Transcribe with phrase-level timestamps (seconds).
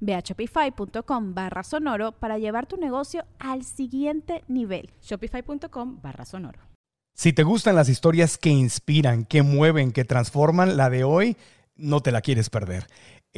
[0.00, 4.90] Ve a shopify.com barra sonoro para llevar tu negocio al siguiente nivel.
[5.02, 6.60] Shopify.com barra sonoro.
[7.14, 11.36] Si te gustan las historias que inspiran, que mueven, que transforman, la de hoy
[11.74, 12.86] no te la quieres perder.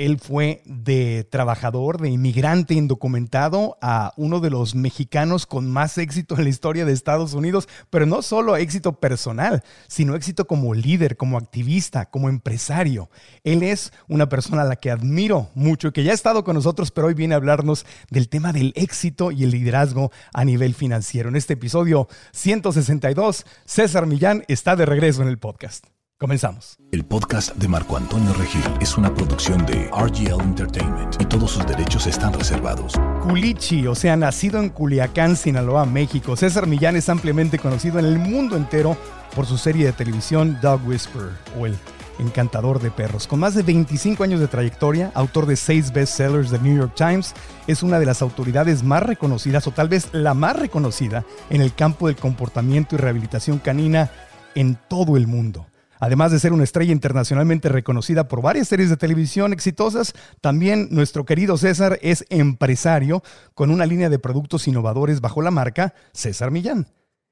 [0.01, 6.39] Él fue de trabajador, de inmigrante indocumentado a uno de los mexicanos con más éxito
[6.39, 11.19] en la historia de Estados Unidos, pero no solo éxito personal, sino éxito como líder,
[11.19, 13.11] como activista, como empresario.
[13.45, 16.91] Él es una persona a la que admiro mucho que ya ha estado con nosotros,
[16.91, 21.29] pero hoy viene a hablarnos del tema del éxito y el liderazgo a nivel financiero.
[21.29, 26.00] En este episodio 162, César Millán está de regreso en el podcast.
[26.21, 26.77] Comenzamos.
[26.93, 31.67] El podcast de Marco Antonio Regil es una producción de RGL Entertainment y todos sus
[31.67, 32.93] derechos están reservados.
[33.23, 38.19] Culichi, o sea, nacido en Culiacán, Sinaloa, México, César Millán es ampliamente conocido en el
[38.19, 38.99] mundo entero
[39.35, 41.75] por su serie de televisión Dog Whisperer o El
[42.19, 43.27] Encantador de Perros.
[43.27, 47.33] Con más de 25 años de trayectoria, autor de seis bestsellers de New York Times,
[47.67, 51.73] es una de las autoridades más reconocidas o tal vez la más reconocida en el
[51.75, 54.11] campo del comportamiento y rehabilitación canina
[54.55, 55.70] en todo el mundo.
[56.01, 61.27] Además de ser una estrella internacionalmente reconocida por varias series de televisión exitosas, también nuestro
[61.27, 63.23] querido César es empresario
[63.55, 66.89] con una línea de productos innovadores bajo la marca César Millán.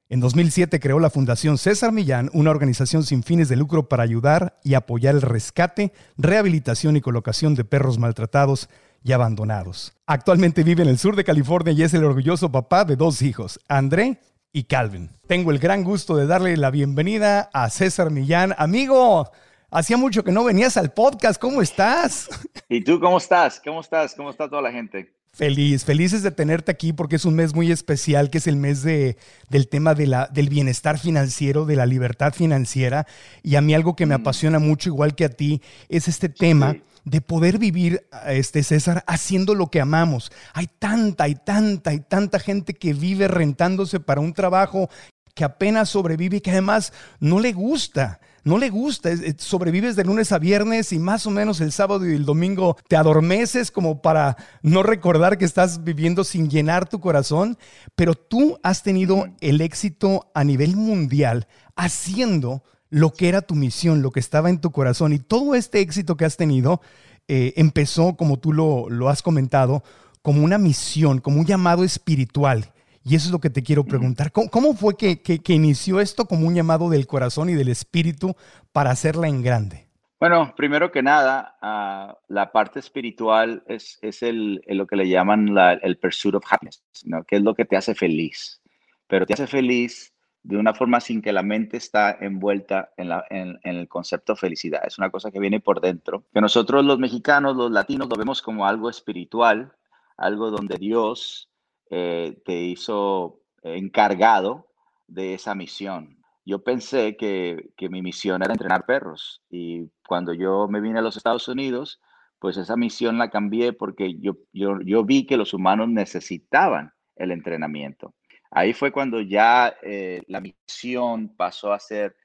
[0.07, 4.59] En 2007 creó la Fundación César Millán, una organización sin fines de lucro para ayudar
[4.63, 8.69] y apoyar el rescate, rehabilitación y colocación de perros maltratados
[9.03, 9.93] y abandonados.
[10.05, 13.59] Actualmente vive en el sur de California y es el orgulloso papá de dos hijos,
[13.67, 14.19] André
[14.51, 15.09] y Calvin.
[15.27, 18.55] Tengo el gran gusto de darle la bienvenida a César Millán.
[18.57, 19.31] Amigo,
[19.69, 21.39] hacía mucho que no venías al podcast.
[21.39, 22.29] ¿Cómo estás?
[22.69, 23.61] ¿Y tú cómo estás?
[23.63, 24.15] ¿Cómo estás?
[24.15, 25.13] ¿Cómo está toda la gente?
[25.31, 28.81] Feliz, felices de tenerte aquí porque es un mes muy especial, que es el mes
[28.81, 29.15] de,
[29.49, 33.05] del tema de la, del bienestar financiero, de la libertad financiera.
[33.43, 34.21] Y a mí algo que me mm.
[34.21, 39.55] apasiona mucho, igual que a ti, es este tema de poder vivir, este César, haciendo
[39.55, 40.31] lo que amamos.
[40.53, 44.89] Hay tanta y tanta y tanta gente que vive rentándose para un trabajo
[45.35, 48.19] que apenas sobrevive y que además no le gusta.
[48.43, 52.15] No le gusta, sobrevives de lunes a viernes y más o menos el sábado y
[52.15, 57.57] el domingo te adormeces como para no recordar que estás viviendo sin llenar tu corazón,
[57.95, 64.01] pero tú has tenido el éxito a nivel mundial haciendo lo que era tu misión,
[64.01, 65.13] lo que estaba en tu corazón.
[65.13, 66.81] Y todo este éxito que has tenido
[67.27, 69.83] eh, empezó, como tú lo, lo, has comentado,
[70.21, 72.73] como una misión, como un llamado espiritual.
[73.03, 74.31] Y eso es lo que te quiero preguntar.
[74.31, 78.35] ¿Cómo, fue que, que, inició esto como un llamado del corazón y del espíritu
[78.71, 79.87] para hacerla en grande?
[80.19, 85.53] Bueno, primero que nada, uh, la parte espiritual es, es el, lo que le llaman
[85.53, 87.23] la, el pursuit of happiness, ¿no?
[87.23, 88.61] que es lo que te hace feliz.
[89.07, 90.13] Pero te hace feliz
[90.43, 94.81] de una forma sin que la mente está envuelta en, el concepto felicidad.
[94.85, 98.41] Es una cosa que viene por dentro, que nosotros los mexicanos, los latinos, lo vemos
[98.41, 99.73] como algo espiritual,
[100.17, 101.49] algo donde Dios
[101.89, 104.67] eh, te hizo encargado
[105.07, 106.23] de esa misión.
[106.45, 111.17] Yo pensé que, mi misión era entrenar perros y cuando yo me vine a los
[111.17, 112.01] Estados Unidos,
[112.39, 118.15] pues esa misión la cambié porque yo vi que los humanos necesitaban el entrenamiento.
[118.51, 122.15] Ahí fue cuando ya eh, la misión pasó a ser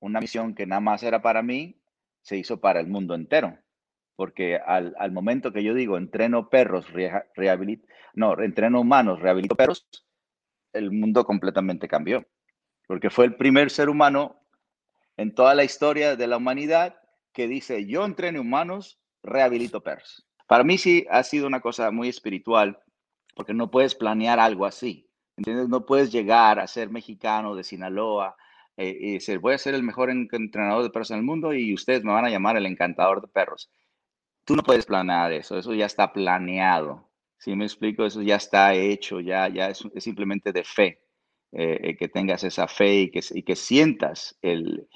[0.00, 1.80] una misión que nada más era para mí,
[2.22, 3.58] se hizo para el mundo entero.
[4.16, 6.86] Porque al, momento que yo digo entreno perros,
[7.34, 9.88] rehabilito, no, entreno humanos, rehabilito perros,
[10.72, 12.26] el mundo completamente cambió.
[12.86, 14.42] Porque fue el primer ser humano
[15.16, 16.96] en toda la historia de la humanidad
[17.32, 20.26] que dice, yo entreno humanos, rehabilito perros.
[20.46, 22.78] Para mí sí ha sido una cosa muy espiritual,
[23.34, 25.08] porque no puedes planear algo así.
[25.36, 25.68] ¿Entiendes?
[25.68, 28.36] No puedes llegar a ser mexicano de Sinaloa
[28.76, 31.74] eh, y decir, voy a ser el mejor entrenador de perros en el mundo y
[31.74, 33.70] ustedes me van a llamar el encantador de perros.
[34.44, 37.08] Tú no puedes planear eso, eso ya está planeado.
[37.38, 41.00] Si me explico, eso ya está hecho, ya, ya es, simplemente de fe.
[41.52, 44.88] eh, que tengas esa fe y que, y que sientas el,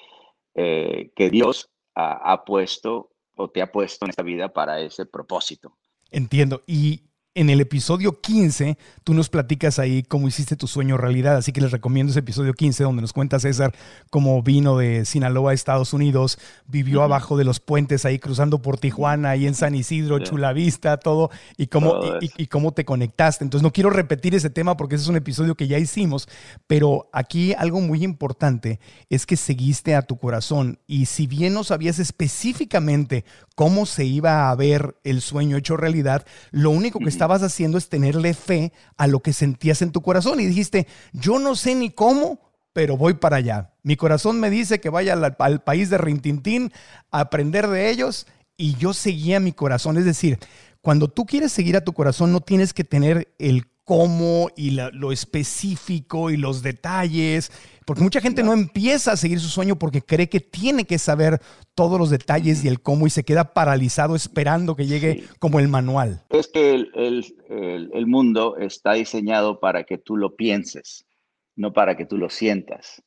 [0.54, 5.76] que Dios ha, ha puesto o te ha puesto en esta vida para ese propósito.
[6.10, 6.62] Entiendo.
[6.66, 11.52] Y en el episodio 15, tú nos platicas ahí cómo hiciste tu sueño realidad, así
[11.52, 13.74] que les recomiendo ese episodio 15 donde nos cuenta César
[14.08, 18.78] cómo vino de Sinaloa a Estados Unidos, vivió abajo de los puentes ahí cruzando por
[18.78, 22.00] Tijuana, ahí en San Isidro, Chula Vista, todo, y cómo,
[22.38, 23.44] y, cómo te conectaste.
[23.44, 26.30] Entonces no quiero repetir ese tema porque ese es un episodio que ya hicimos,
[26.66, 28.80] pero aquí algo muy importante
[29.10, 30.78] es que seguiste a tu corazón.
[30.86, 33.26] Y si bien no sabías específicamente
[33.56, 37.76] cómo se iba a ver el sueño hecho realidad, lo único que estaba estabas haciendo
[37.76, 41.74] es tenerle fe a lo que sentías en tu corazón y dijiste, yo no sé
[41.74, 42.38] ni cómo,
[42.72, 43.72] pero voy para allá.
[43.82, 46.72] Mi corazón me dice que vaya al, país de Rintintín
[47.10, 49.96] a aprender de ellos y yo seguía mi corazón.
[49.96, 50.38] Es decir,
[50.82, 55.12] cuando tú quieres seguir a tu corazón no tienes que tener el cómo y lo
[55.12, 57.52] específico y los detalles,
[57.86, 61.40] porque mucha gente no empieza a seguir su sueño porque cree que tiene que saber
[61.76, 65.68] todos los detalles y el cómo y se queda paralizado esperando que llegue como el
[65.68, 66.24] manual.
[66.30, 71.06] Es que el, mundo está diseñado para que tú lo pienses,
[71.54, 73.04] no para que tú lo sientas.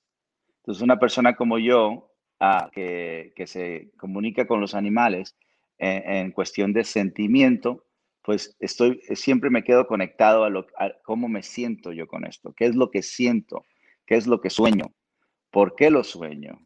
[0.59, 5.35] Entonces una persona como yo, ah, que, se comunica con los animales
[5.77, 7.83] en cuestión de sentimiento,
[8.29, 10.67] pues estoy, siempre me quedo conectado a, lo,
[11.01, 13.65] cómo me siento yo con esto, qué es lo que siento,
[14.05, 14.93] qué es lo que sueño,
[15.49, 16.63] por qué lo sueño,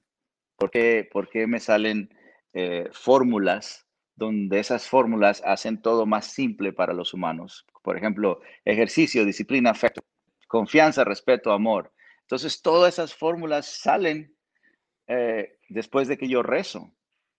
[0.58, 2.14] por qué, por qué me salen
[2.52, 7.66] eh, fórmulas donde esas fórmulas hacen todo más simple para los humanos.
[7.82, 10.02] Por ejemplo, ejercicio, disciplina, afecto,
[10.50, 11.94] confianza, respeto, amor.
[12.24, 14.36] Entonces, todas esas fórmulas salen
[15.08, 16.94] eh, después de que yo rezo.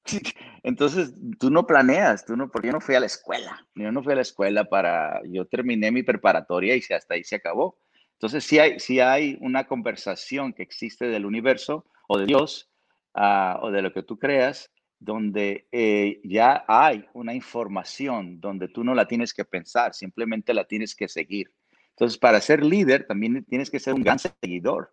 [0.63, 4.03] Entonces, tú no planeas, tú no, porque yo no fui a la escuela, yo no
[4.03, 7.79] fui a la escuela para, yo terminé mi preparatoria y hasta ahí se acabó.
[8.15, 12.71] Entonces, si hay, si hay una conversación que existe del universo o de Dios
[13.15, 18.85] ah, o de lo que tú creas, donde eh, ya hay una información donde tú
[18.85, 21.53] no la tienes que pensar, simplemente la tienes que seguir.
[21.91, 24.93] Entonces, para ser líder también tienes que ser un gran seguidor.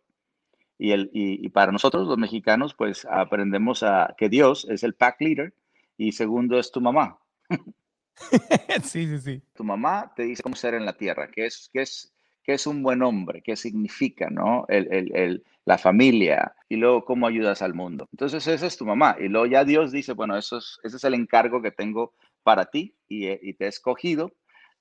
[0.83, 5.21] Y, el, y, para nosotros los mexicanos, pues aprendemos a que Dios es el pack
[5.21, 5.53] leader
[5.95, 7.19] y segundo es tu mamá.
[8.83, 9.41] sí, sí, sí.
[9.53, 12.11] Tu mamá te dice cómo ser en la tierra, qué es, qué es,
[12.43, 14.65] qué es un buen hombre, qué significa, ¿no?
[14.69, 18.07] El, el, el, la familia y luego cómo ayudas al mundo.
[18.11, 19.17] Entonces esa es tu mamá.
[19.19, 22.65] Y luego ya Dios dice, bueno, eso es, ese es el encargo que tengo para
[22.65, 24.31] ti y, y te he escogido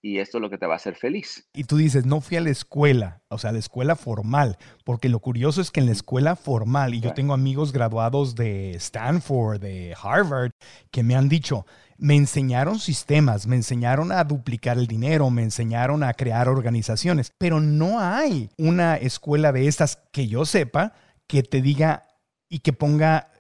[0.03, 1.49] y esto es lo que te va a hacer feliz.
[1.55, 5.21] Y tú dices, no fui a la escuela, o sea, la escuela formal, porque lo
[5.21, 9.95] curioso es que en la escuela formal, y yo tengo amigos graduados de Stanford, de
[10.01, 10.53] Harvard,
[10.91, 11.67] que me han dicho,
[11.99, 17.61] me enseñaron sistemas, me enseñaron a duplicar el dinero, me enseñaron a crear organizaciones, pero
[17.61, 20.95] no hay una escuela de estas que yo sepa
[21.27, 22.09] que te diga
[22.49, 23.31] y que ponga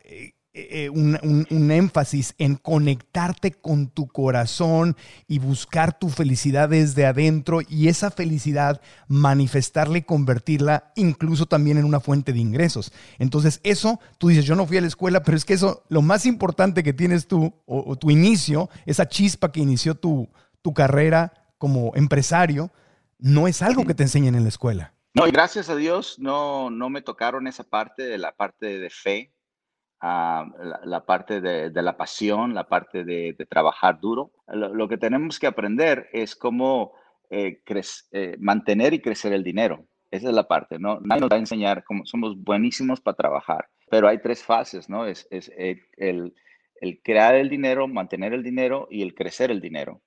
[0.52, 4.97] eh, un, énfasis en conectarte con tu corazón
[5.29, 11.85] y buscar tu felicidad desde adentro y esa felicidad manifestarla y convertirla incluso también en
[11.85, 12.93] una fuente de ingresos.
[13.20, 16.02] Entonces eso, tú dices, yo no fui a la escuela, pero es que eso, lo
[16.02, 20.29] más importante que tienes tú o, tu inicio, esa chispa que inició tu,
[20.62, 22.73] tu carrera como empresario,
[23.20, 24.94] no es algo que te enseñen en la escuela.
[25.14, 28.91] No, y gracias a Dios no, no me tocaron esa parte de la parte de
[28.91, 29.32] fe
[30.02, 34.32] la, parte de, la pasión, la parte de, trabajar duro.
[34.48, 36.93] Lo, que tenemos que aprender es cómo
[37.29, 37.63] eh,
[38.13, 39.86] eh, mantener y crecer el dinero.
[40.10, 40.98] Esa es la parte, ¿no?
[41.01, 45.06] Nadie nos va a enseñar cómo somos buenísimos para trabajar, pero hay tres fases, ¿no?
[45.06, 46.32] Es, eh, el,
[47.05, 50.03] crear el dinero, mantener el dinero y el crecer el dinero.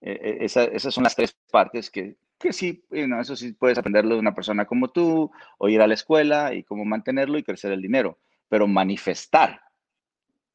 [0.00, 4.64] esas son las tres partes que, que sí, eso sí puedes aprenderlo de una persona
[4.64, 8.18] como tú, o ir a la escuela y cómo mantenerlo y crecer el dinero
[8.50, 9.62] pero manifestar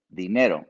[0.07, 0.67] dinero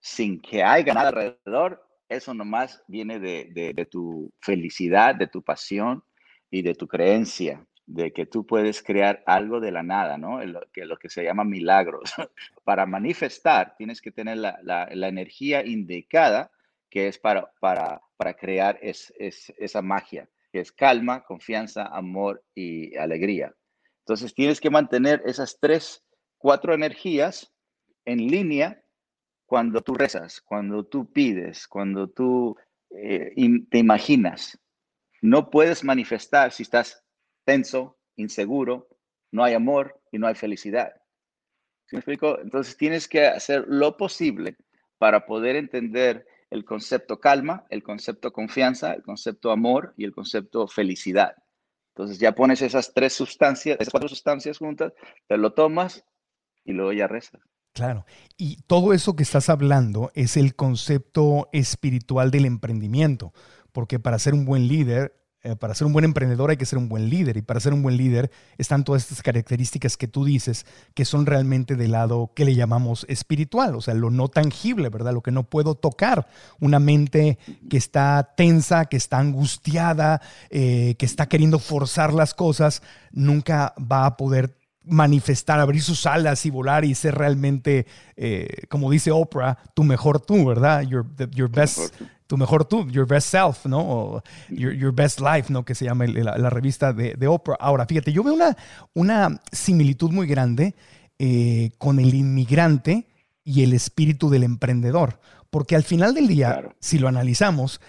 [0.00, 6.04] sin que haya nada alrededor, eso nomás viene de, tu felicidad, de tu pasión
[6.48, 10.44] y de tu creencia de que tú puedes crear algo de la nada, ¿no?
[10.44, 12.12] Lo que, lo que se llama milagros.
[12.64, 16.50] para manifestar tienes que tener la, energía indicada
[16.88, 23.52] que es para, para, para crear esa magia, que es calma, confianza, amor y alegría.
[24.00, 26.05] Entonces tienes que mantener esas tres
[26.46, 27.52] cuatro energías
[28.04, 28.80] en línea
[29.46, 32.56] cuando tú rezas, cuando tú pides, cuando tú
[32.90, 33.34] eh,
[33.68, 34.56] te imaginas.
[35.20, 37.02] No puedes manifestar si estás
[37.44, 38.86] tenso, inseguro,
[39.32, 40.94] no hay amor y no hay felicidad.
[41.90, 42.38] me explico?
[42.38, 44.56] Entonces tienes que hacer lo posible
[44.98, 50.68] para poder entender el concepto calma, el concepto confianza, el concepto amor y el concepto
[50.68, 51.34] felicidad.
[51.96, 54.92] Entonces ya pones esas tres sustancias, esas cuatro sustancias juntas,
[55.26, 56.04] te lo tomas
[56.66, 57.40] y luego ya rezas.
[57.72, 58.06] Claro.
[58.36, 63.32] Y todo eso que estás hablando es el concepto espiritual del emprendimiento,
[63.72, 65.14] porque para ser un buen líder
[65.46, 67.72] eh, para ser un buen emprendedor hay que ser un buen líder y para ser
[67.72, 72.32] un buen líder están todas estas características que tú dices que son realmente del lado
[72.34, 75.12] que le llamamos espiritual, o sea, lo no tangible, ¿verdad?
[75.12, 76.26] Lo que no puedo tocar.
[76.58, 77.38] Una mente
[77.70, 80.20] que está tensa, que está angustiada,
[80.50, 82.82] eh, que está queriendo forzar las cosas,
[83.12, 84.56] nunca va a poder
[84.86, 90.20] manifestar, abrir sus alas y volar y ser realmente, eh, como dice Oprah, tu mejor
[90.20, 90.82] tú, ¿verdad?
[90.82, 91.94] Your, your best,
[92.26, 93.80] tu mejor tú, your best self, ¿no?
[93.80, 95.64] O your, your best life, ¿no?
[95.64, 97.56] Que se llama la, revista de, de, Oprah.
[97.58, 98.56] Ahora, fíjate, yo veo una,
[98.94, 100.74] una similitud muy grande
[101.18, 103.08] eh, con el inmigrante
[103.42, 107.80] y el espíritu del emprendedor, porque al final del día, si lo analizamos,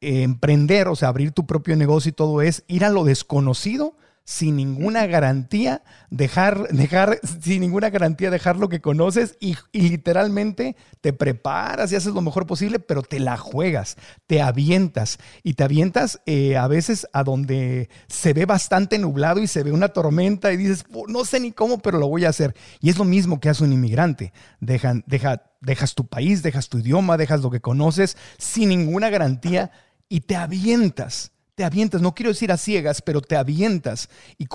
[0.00, 3.96] eh, emprender, o sea, abrir tu propio negocio y todo es ir a lo desconocido
[4.28, 11.12] sin ninguna garantía, dejar, dejar, sin ninguna garantía dejar lo que conoces y, literalmente te
[11.12, 16.20] preparas y haces lo mejor posible, pero te la juegas, te avientas y te avientas
[16.26, 20.56] eh, a veces a donde se ve bastante nublado y se ve una tormenta y
[20.56, 22.56] dices, no sé ni cómo, pero lo voy a hacer.
[22.80, 24.32] Y es lo mismo que hace un inmigrante.
[24.58, 29.70] Dejan, deja, dejas tu país, dejas tu idioma, dejas lo que conoces sin ninguna garantía
[30.08, 34.46] y te avientas te avientas, no quiero decir a ciegas, pero te avientas y,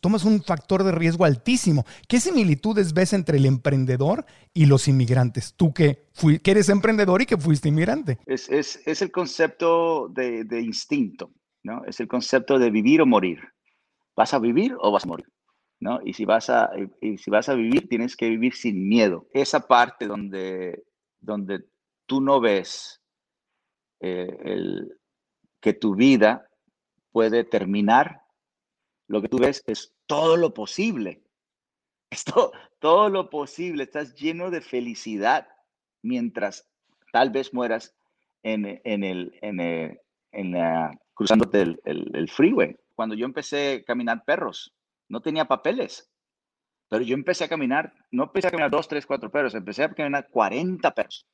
[0.00, 1.86] tomas un factor de riesgo altísimo.
[2.08, 5.54] ¿Qué similitudes ves entre el emprendedor y los inmigrantes?
[5.54, 6.08] Tú que,
[6.44, 8.18] eres emprendedor y que fuiste inmigrante.
[8.26, 11.30] Es, el concepto de, instinto,
[11.62, 11.84] ¿no?
[11.86, 13.38] Es el concepto de vivir o morir.
[14.16, 15.26] ¿Vas a vivir o vas a morir?
[15.78, 16.00] ¿No?
[16.04, 19.28] Y si vas a, si vas a vivir, tienes que vivir sin miedo.
[19.32, 20.82] Esa parte donde,
[21.20, 21.64] donde
[22.06, 23.00] tú no ves
[24.00, 24.99] eh, el,
[25.60, 26.48] que tu vida
[27.12, 28.22] puede terminar,
[29.06, 31.22] lo que tú ves es todo lo posible.
[32.10, 33.84] Esto, todo lo posible.
[33.84, 35.48] Estás lleno de felicidad
[36.02, 36.68] mientras
[37.12, 37.94] tal vez mueras
[38.42, 42.76] en, el, en, la, cruzándote el, el, freeway.
[42.94, 44.72] Cuando yo empecé a caminar perros,
[45.08, 46.10] no tenía papeles,
[46.88, 49.92] pero yo empecé a caminar, no empecé a caminar dos, tres, cuatro perros, empecé a
[49.92, 51.26] caminar 40 perros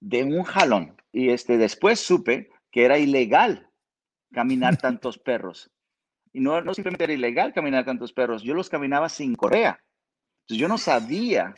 [0.00, 0.96] de un jalón.
[1.12, 3.70] Y este, después supe que era ilegal
[4.34, 5.70] caminar tantos perros.
[6.34, 9.82] Y no, no simplemente era ilegal caminar tantos perros, yo los caminaba sin correa.
[10.42, 11.54] Entonces yo no sabía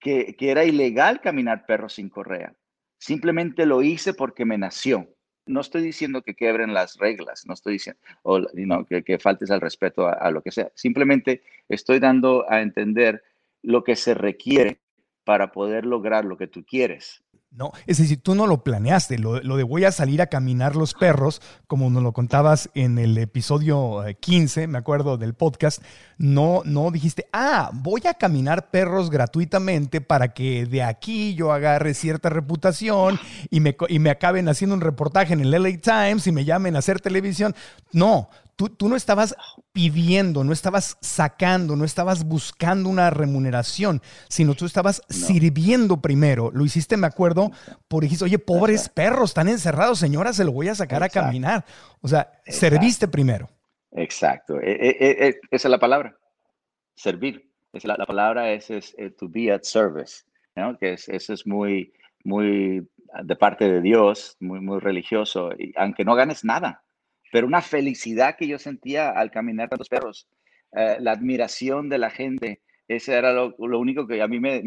[0.00, 2.56] que, que era ilegal caminar perros sin correa.
[2.98, 5.08] Simplemente lo hice porque me nació.
[5.46, 8.44] No estoy diciendo que quebren las reglas, no estoy diciendo o,
[8.84, 10.72] que, que, faltes al respeto a lo que sea.
[10.74, 13.22] Simplemente estoy dando a entender
[13.62, 14.80] lo que se requiere
[15.22, 17.22] para poder lograr lo que tú quieres.
[17.56, 20.92] No, es decir, tú no lo planeaste, lo, de voy a salir a caminar los
[20.92, 25.82] perros, como nos lo contabas en el episodio 15, eh, me acuerdo del podcast,
[26.18, 31.94] no, no dijiste, ah, voy a caminar perros gratuitamente para que de aquí yo agarre
[31.94, 36.32] cierta reputación y me, y me acaben haciendo un reportaje en el LA Times y
[36.32, 37.54] me llamen a hacer televisión.
[37.90, 39.36] No, Tú, no estabas
[39.72, 46.50] pidiendo, no estabas sacando, no estabas buscando una remuneración, sino tú estabas sirviendo primero.
[46.50, 47.50] Lo hiciste, me acuerdo,
[47.86, 51.66] por dijiste, oye, pobres perros, están encerrados, señora, se lo voy a sacar a caminar.
[52.00, 53.50] O sea, serviste primero.
[53.92, 54.58] Exacto.
[54.58, 56.16] E, e, e, esa es la palabra,
[56.94, 57.50] servir.
[57.72, 60.78] la, la, palabra es, es, to be at service, ¿no?
[60.78, 61.92] que es, eso es muy,
[62.24, 62.88] muy
[63.22, 66.85] de parte de Dios, muy, muy religioso, y aunque no ganes nada
[67.32, 70.28] pero una felicidad que yo sentía al caminar con los perros,
[70.72, 74.62] eh, la admiración de la gente, ese era lo, único que a mí me,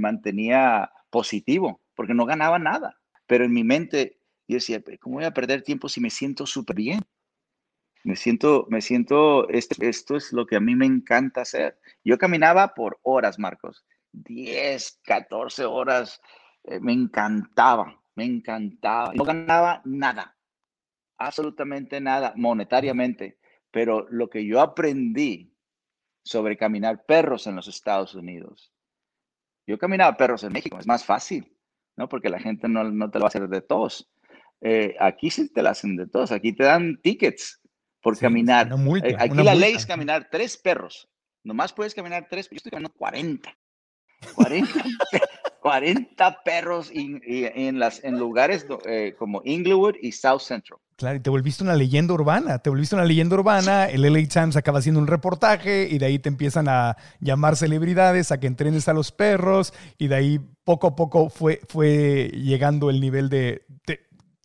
[0.00, 2.98] mantenía positivo, porque no ganaba nada.
[3.26, 6.76] Pero en mi mente yo decía, ¿cómo voy a perder tiempo si me siento súper
[6.76, 7.00] bien?
[8.04, 11.78] Me siento, me siento, esto, esto es lo que a mí me encanta hacer.
[12.04, 16.20] Yo caminaba por horas, Marcos, 10, 14 horas,
[16.64, 19.12] eh, me encantaba, me encantaba.
[19.14, 20.33] No ganaba nada,
[21.18, 23.38] absolutamente nada monetariamente,
[23.70, 25.54] pero lo que yo aprendí
[26.24, 28.72] sobre caminar perros en los Estados Unidos.
[29.66, 31.56] Yo caminaba perros en México, es más fácil,
[31.96, 32.08] ¿no?
[32.08, 34.10] Porque la gente no, no te lo va a hacer de todos.
[34.60, 37.60] Eh, aquí sí te lo hacen de todos, aquí te dan tickets
[38.00, 38.68] por caminar.
[39.02, 41.08] Eh, aquí la ley es caminar tres perros.
[41.42, 43.54] Nomás puedes caminar tres, yo estoy caminando 40.
[44.34, 44.84] 40,
[45.60, 50.80] 40 perros en, las, en lugares eh, como Inglewood y South Central.
[50.96, 54.56] Claro, y te volviste una leyenda urbana, te volviste una leyenda urbana, el LA Times
[54.56, 58.88] acaba haciendo un reportaje y de ahí te empiezan a llamar celebridades a que entrenes
[58.88, 63.64] a los perros y de ahí poco a poco fue, fue llegando el nivel de,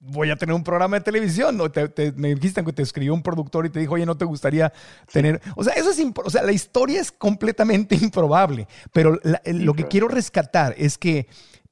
[0.01, 1.59] voy a tener un programa de televisión.
[1.61, 4.25] O te, me dijiste que te escribió un productor y te dijo, oye, ¿no te
[4.25, 4.71] gustaría
[5.11, 5.41] tener...?
[5.55, 5.99] O sea, eso es...
[6.23, 8.67] O sea, la historia es completamente improbable.
[8.91, 11.27] Pero lo que quiero rescatar es que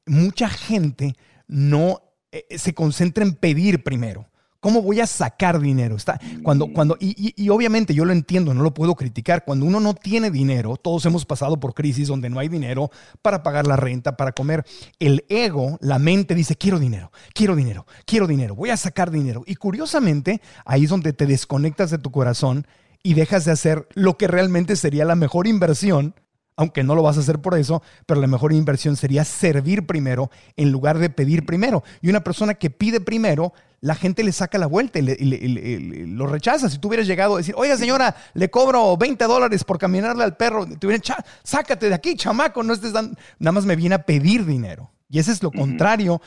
[0.05, 1.15] mucha gente
[1.47, 4.27] no eh, se concentra en pedir primero.
[4.67, 5.95] ¿Cómo voy a sacar dinero?
[5.95, 9.45] Está, cuando, cuando, y, obviamente yo lo entiendo, no lo puedo criticar.
[9.45, 13.43] Cuando uno no tiene dinero, todos hemos pasado por crisis donde no hay dinero para
[13.43, 14.65] pagar la renta, para comer.
[14.99, 19.41] El ego, la mente dice, quiero dinero, quiero dinero, quiero dinero, voy a sacar dinero.
[19.47, 22.67] Y curiosamente, ahí es donde te desconectas de tu corazón
[23.03, 26.13] y dejas de hacer lo que realmente sería la mejor inversión
[26.57, 30.31] aunque no lo vas a hacer por eso, pero la mejor inversión sería servir primero
[30.55, 31.83] en lugar de pedir primero.
[32.01, 36.69] Y una persona que pide primero la gente le saca la vuelta y, lo rechaza.
[36.69, 40.35] Si tú hubieras llegado a decir, oye señora, le cobro 20 dólares por caminarle al
[40.35, 41.03] perro, te hubieran,
[41.43, 44.91] sácate de aquí, chamaco, no estés dando, nada más me viene a pedir dinero.
[45.09, 46.21] Y ese es lo contrario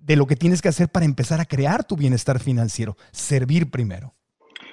[0.00, 4.14] de lo que tienes que hacer para empezar a crear tu bienestar financiero, servir primero.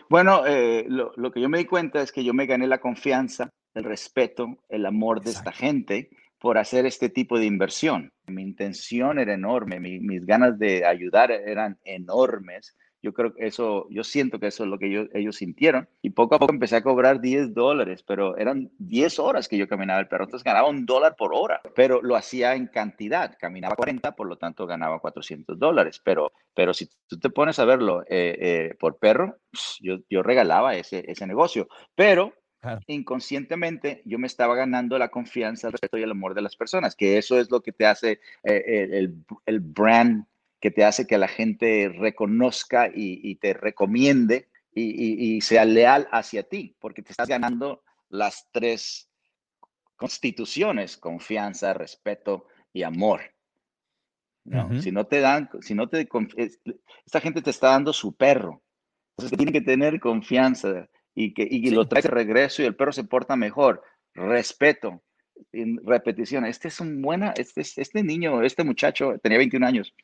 [0.10, 3.50] Bueno, eh, lo, que yo me di cuenta es que yo me gané la confianza,
[3.74, 6.10] el respeto, el amor de esta gente
[6.40, 8.14] por hacer este tipo de inversión.
[8.28, 12.76] Mi intención era enorme, mis ganas de ayudar eran enormes.
[13.02, 15.88] Yo creo que eso, yo siento que eso es lo que ellos, sintieron.
[16.02, 19.68] Y poco a poco empecé a cobrar 10 dólares, pero eran 10 horas que yo
[19.68, 23.38] caminaba el perro, entonces ganaba un dólar por hora, pero lo hacía en cantidad.
[23.40, 26.02] Caminaba 40, por lo tanto ganaba 400 dólares.
[26.04, 29.38] Pero, pero si tú te pones a verlo eh, eh, por perro,
[29.80, 31.68] yo, yo regalaba ese, ese negocio.
[31.96, 32.34] Pero
[32.88, 36.96] Inconscientemente yo me estaba ganando la confianza, el respeto y el amor de las personas,
[36.96, 39.10] que eso es lo que te hace eh,
[39.46, 40.26] el, brand,
[40.60, 46.76] que te hace que la gente reconozca y, te recomiende y, sea leal hacia ti,
[46.80, 49.10] porque te estás ganando las tres
[49.96, 53.22] constituciones, confianza, respeto y amor.
[54.82, 56.08] Si no te dan, si no te,
[57.06, 58.62] esta gente te está dando su perro.
[59.12, 60.88] Entonces tiene que tener confianza
[61.18, 63.82] y, que, y lo trae de regreso y el perro se porta mejor.
[64.14, 65.02] Respeto,
[65.52, 66.46] en repetición.
[66.46, 69.96] Este es un buena, este, este niño, este muchacho, tenía 21 años.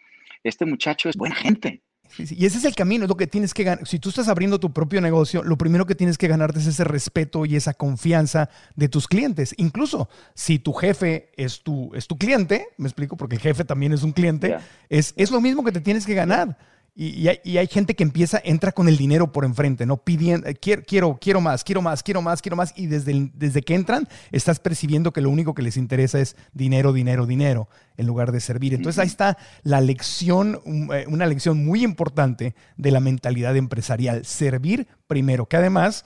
[0.44, 1.84] Este muchacho es buena gente.
[2.18, 3.88] y ese es el camino, es lo que tienes que ganar.
[3.88, 6.84] Si tú estás abriendo tu propio negocio, lo primero que tienes que ganarte es ese
[6.84, 9.54] respeto y esa confianza de tus clientes.
[9.58, 13.94] Incluso si tu jefe es tu, es tu cliente, me explico, porque el jefe también
[13.94, 14.58] es un cliente,
[14.90, 16.58] es, es lo mismo que te tienes que ganar.
[16.96, 19.98] Y, hay, gente que empieza, entra con el dinero por enfrente, ¿no?
[19.98, 22.72] Pidiendo, eh, quiero, quiero, quiero más, quiero más, quiero más, quiero más.
[22.76, 26.94] Y desde, desde que entran, estás percibiendo que lo único que les interesa es dinero,
[26.94, 28.76] dinero, dinero, en lugar de servir.
[28.76, 30.62] Entonces ahí está la lección,
[30.94, 34.24] eh, una lección muy importante de la mentalidad empresarial.
[34.24, 36.06] Servir primero, que además,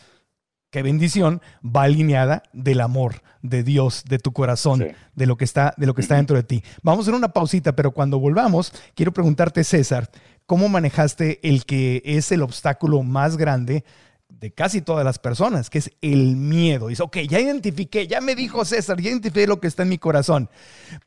[0.69, 5.73] qué bendición, va alineada del amor de Dios, de tu corazón, de, lo que está,
[5.77, 6.63] de lo que está dentro de ti.
[6.83, 10.09] Vamos a hacer una pausita, pero cuando volvamos, quiero preguntarte, César,
[10.47, 13.83] ¿Cómo manejaste el que es el obstáculo más grande
[14.29, 16.87] de casi todas las personas, que es el miedo.
[16.87, 19.97] Dice, ok, ya identifiqué, ya me dijo César, ya identifiqué lo que está en mi
[19.97, 20.49] corazón,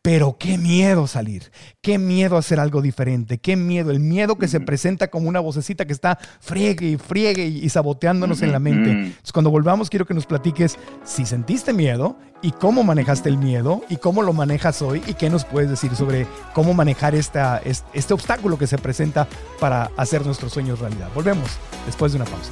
[0.03, 4.61] pero qué miedo salir, qué miedo hacer algo diferente, qué miedo, el miedo que se
[4.61, 8.91] presenta como una vocecita que está friegue y friegue y, saboteándonos en la mente.
[8.91, 13.83] Entonces, cuando volvamos, quiero que nos platiques si sentiste miedo y cómo manejaste el miedo
[13.89, 17.87] y cómo lo manejas hoy y qué nos puedes decir sobre cómo manejar esta, este,
[17.93, 19.29] este obstáculo que se presenta
[19.61, 21.11] para hacer nuestros sueños realidad.
[21.15, 21.49] Volvemos
[21.87, 22.51] después de una pausa.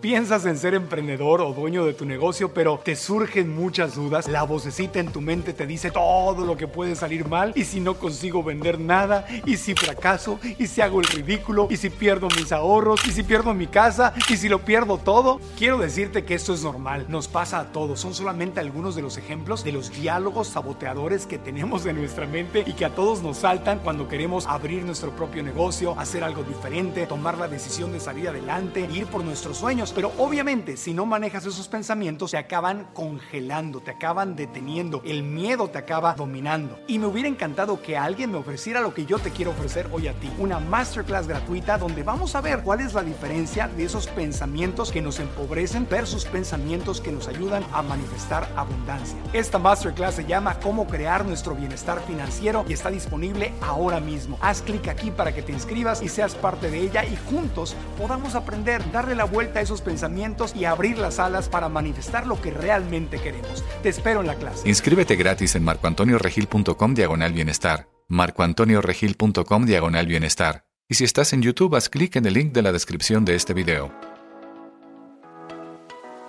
[0.00, 4.28] Piensas en ser emprendedor o dueño de tu negocio, pero te surgen muchas dudas.
[4.28, 7.52] La vocecita en tu mente te dice todo lo que puede salir mal.
[7.56, 11.76] Y si no consigo vender nada, y si fracaso, y si hago el ridículo, y
[11.78, 15.40] si pierdo mis ahorros, y si pierdo mi casa, y si lo pierdo todo.
[15.58, 17.98] Quiero decirte que esto es normal, nos pasa a todos.
[17.98, 22.62] Son solamente algunos de los ejemplos de los diálogos saboteadores que tenemos en nuestra mente
[22.64, 27.04] y que a todos nos saltan cuando queremos abrir nuestro propio negocio, hacer algo diferente,
[27.06, 31.46] tomar la decisión de salir adelante, ir por nuestros sueños pero obviamente si no manejas
[31.46, 36.78] esos pensamientos, te acaban congelando, te acaban deteniendo, el miedo te acaba dominando.
[36.86, 40.08] Y me hubiera encantado que alguien me ofreciera lo que yo te quiero ofrecer hoy
[40.08, 44.06] a ti, una masterclass gratuita donde vamos a ver cuál es la diferencia de esos
[44.06, 49.18] pensamientos que nos empobrecen versus pensamientos que nos ayudan a manifestar abundancia.
[49.32, 54.38] Esta masterclass se llama Cómo crear nuestro bienestar financiero y está disponible ahora mismo.
[54.40, 58.34] Haz clic aquí para que te inscribas y seas parte de ella y juntos podamos
[58.34, 62.50] aprender, darle la vuelta a esos pensamientos y abrir las alas para manifestar lo que
[62.50, 63.64] realmente queremos.
[63.82, 64.68] Te espero en la clase.
[64.68, 67.88] Inscríbete gratis en marcoantonioregil.com diagonal bienestar.
[68.08, 70.64] marcoantonioregil.com diagonal bienestar.
[70.88, 73.52] Y si estás en YouTube, haz clic en el link de la descripción de este
[73.52, 73.92] video.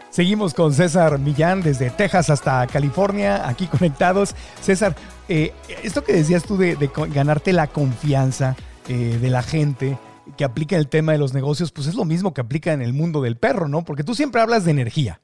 [0.09, 4.35] Seguimos con César Millán desde Texas hasta California, aquí conectados.
[4.62, 4.95] César,
[5.29, 6.75] eh, esto que decías tú de,
[7.13, 8.55] ganarte la confianza
[8.88, 9.97] eh, de la gente
[10.37, 12.81] que aplica en el tema de los negocios, pues es lo mismo que aplica en
[12.81, 13.83] el mundo del perro, ¿no?
[13.83, 15.21] Porque tú siempre hablas de energía.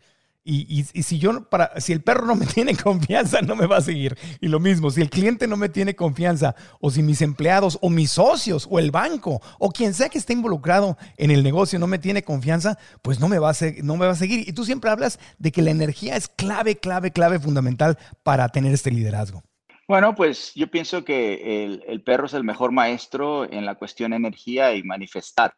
[0.47, 3.81] Y, si yo para si el perro no me tiene confianza no me va a
[3.81, 7.79] seguir y lo mismo si el cliente no me tiene confianza o si mis empleados
[7.81, 11.79] o mis socios o el banco o quien sea que esté involucrado en el negocio
[11.79, 14.53] no me tiene confianza pues no me va a no me va a seguir y
[14.53, 18.91] tú siempre hablas de que la energía es clave clave clave fundamental para tener este
[18.91, 19.41] liderazgo
[19.87, 24.11] bueno pues yo pienso que el, el perro es el mejor maestro en la cuestión
[24.11, 25.53] de energía y manifestar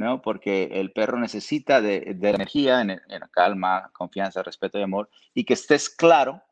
[0.00, 0.22] ¿no?
[0.22, 5.90] Porque el perro necesita de, energía, en, calma, confianza, respeto y amor, y que estés
[5.90, 6.42] claro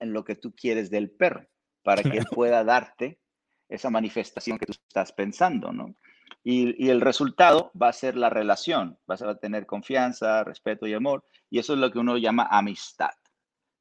[0.00, 1.46] en lo que tú quieres del perro,
[1.84, 3.20] para que él pueda darte
[3.68, 5.94] esa manifestación que tú estás pensando, ¿no?
[6.42, 11.24] Y, el resultado va a ser la relación, vas a tener confianza, respeto y amor,
[11.48, 13.14] y eso es lo que uno llama amistad,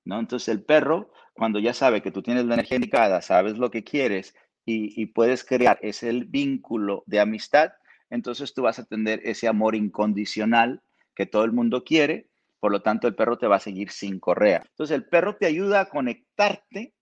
[0.03, 0.19] ¿no?
[0.19, 3.83] Entonces el perro, cuando ya sabe que tú tienes la energía indicada, sabes lo que
[3.83, 4.33] quieres
[4.65, 7.73] y, puedes crear ese vínculo de amistad,
[8.09, 10.81] entonces tú vas a tener ese amor incondicional
[11.13, 14.19] que todo el mundo quiere, por lo tanto el perro te va a seguir sin
[14.19, 14.63] correa.
[14.69, 16.95] Entonces el perro te ayuda a conectarte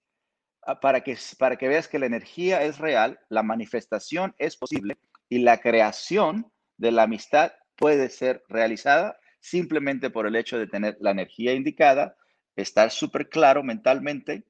[0.63, 4.97] ah, para que, para que veas que la energía es real, la manifestación es posible
[5.29, 10.97] y la creación de la amistad puede ser realizada simplemente por el hecho de tener
[10.99, 12.15] la energía indicada,
[12.55, 14.43] estar súper claro mentalmente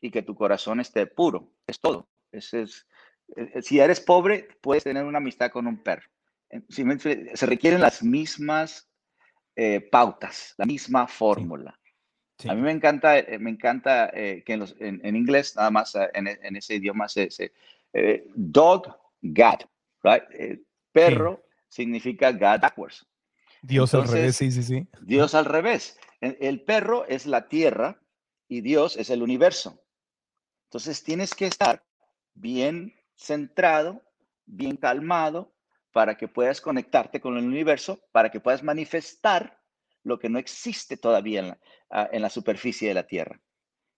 [0.00, 1.52] y que tu corazón esté puro.
[1.66, 2.08] Es todo.
[2.32, 2.86] Ese es,
[3.36, 6.08] eh, eh, si eres pobre, puedes tener una amistad con un perro.
[6.68, 8.88] Se requieren las mismas
[9.54, 11.78] eh, pautas, la misma fórmula.
[12.48, 17.28] A mí me encanta, me encanta que en, inglés, nada más en, ese idioma, se,
[18.34, 19.66] dog, God,
[20.02, 20.22] right?
[20.90, 23.06] perro significa God backwards.
[23.60, 24.86] Dios al revés, sí, sí, sí.
[25.02, 25.98] Dios al revés.
[26.20, 28.00] El perro es la tierra
[28.48, 29.82] y Dios es el universo.
[30.64, 31.84] Entonces tienes que estar
[32.34, 34.02] bien centrado,
[34.46, 35.52] bien calmado,
[35.92, 39.58] para que puedas conectarte con el universo, para que puedas manifestar
[40.02, 41.58] lo que no existe todavía
[41.90, 43.40] en la, superficie de la Tierra.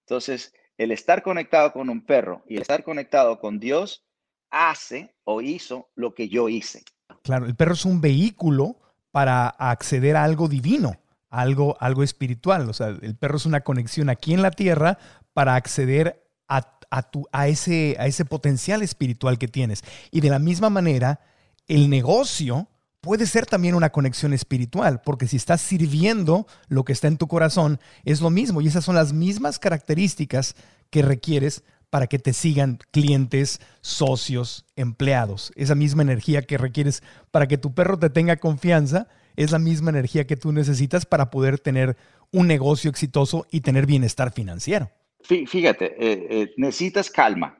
[0.07, 4.05] Entonces, el estar conectado con un perro y el estar conectado con Dios
[4.51, 6.83] hace o hizo lo que yo hice.
[7.23, 8.81] Claro, el perro es un vehículo
[9.11, 10.97] para acceder a algo divino,
[11.33, 12.68] algo, algo espiritual.
[12.68, 14.99] O sea, el perro es una conexión aquí en la tierra
[15.33, 19.83] para acceder a a, tu, a, ese, a ese potencial espiritual que tienes.
[20.11, 21.21] Y de la misma manera,
[21.66, 22.68] el negocio
[23.01, 27.29] puede ser también una conexión espiritual, porque si estás sirviendo lo que está en tu
[27.29, 28.61] corazón, es lo mismo.
[28.61, 30.55] Y esas son las mismas características
[30.90, 35.51] que requieres para que te sigan clientes, socios, empleados.
[35.57, 39.90] Esa misma energía que requieres para que tu perro te tenga confianza es la misma
[39.90, 41.97] energía que tú necesitas para poder tener
[42.31, 44.90] un negocio exitoso y tener bienestar financiero.
[45.23, 47.59] Fíjate, eh, eh, necesitas calma.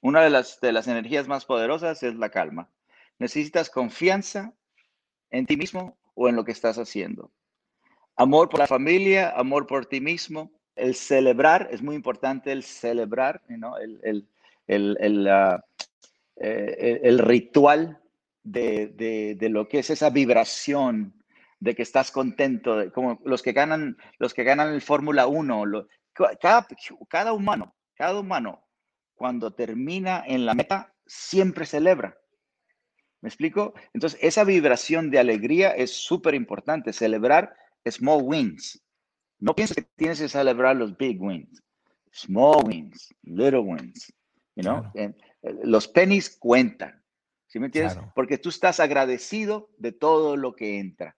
[0.00, 2.70] Una de las, de las energías más poderosas es la calma.
[3.18, 4.54] Necesitas confianza
[5.30, 7.30] en ti mismo o en lo que estás haciendo.
[8.16, 10.50] Amor por la familia, amor por ti mismo.
[10.74, 13.76] El celebrar, es muy importante el celebrar, ¿no?
[13.78, 14.00] el,
[14.66, 15.64] el, el, ah,
[16.36, 17.98] eh, el ritual
[18.46, 21.14] de, de, de, lo que es esa vibración
[21.58, 25.64] de que estás contento, como los que ganan, los que ganan el Fórmula 1,
[26.40, 28.64] cada, humano, cada humano,
[29.14, 32.16] cuando termina en la meta, siempre celebra.
[33.20, 33.74] ¿Me explico?
[33.92, 36.92] Entonces, esa vibración de alegría es súper importante.
[36.92, 37.56] Celebrar
[37.88, 38.80] small wins.
[39.40, 41.62] No pienses que tienes que celebrar los big wins.
[42.12, 44.12] Small wins, little wins.
[44.54, 44.84] You know?
[44.94, 45.12] Eh,
[45.64, 47.02] los pennies cuentan.
[47.46, 47.98] ¿Sí me entiendes?
[48.14, 51.16] Porque tú estás agradecido de todo lo que entra.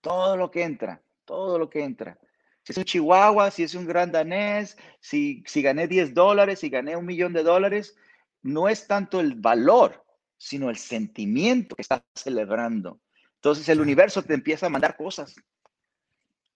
[0.00, 1.02] Todo lo que entra.
[1.24, 2.18] Todo lo que entra
[2.66, 6.68] si es un chihuahua, si es un gran danés, si, si gané 10 dólares, si
[6.68, 7.96] gané un millón de dólares,
[8.42, 10.04] no es tanto el valor,
[10.36, 13.00] sino el sentimiento que estás celebrando.
[13.36, 15.36] Entonces el universo te empieza a mandar cosas,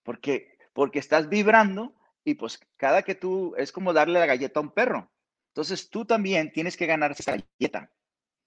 [0.03, 1.95] porque, porque estás vibrando
[2.25, 5.09] y pues cada que tú, es como darle la galleta a un perro.
[5.51, 7.89] Entonces tú también tienes que ganar esa galleta,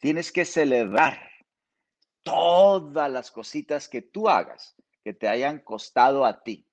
[0.05, 1.19] tienes que celebrar
[2.23, 6.67] todas las cositas que tú hagas que te hayan costado a ti.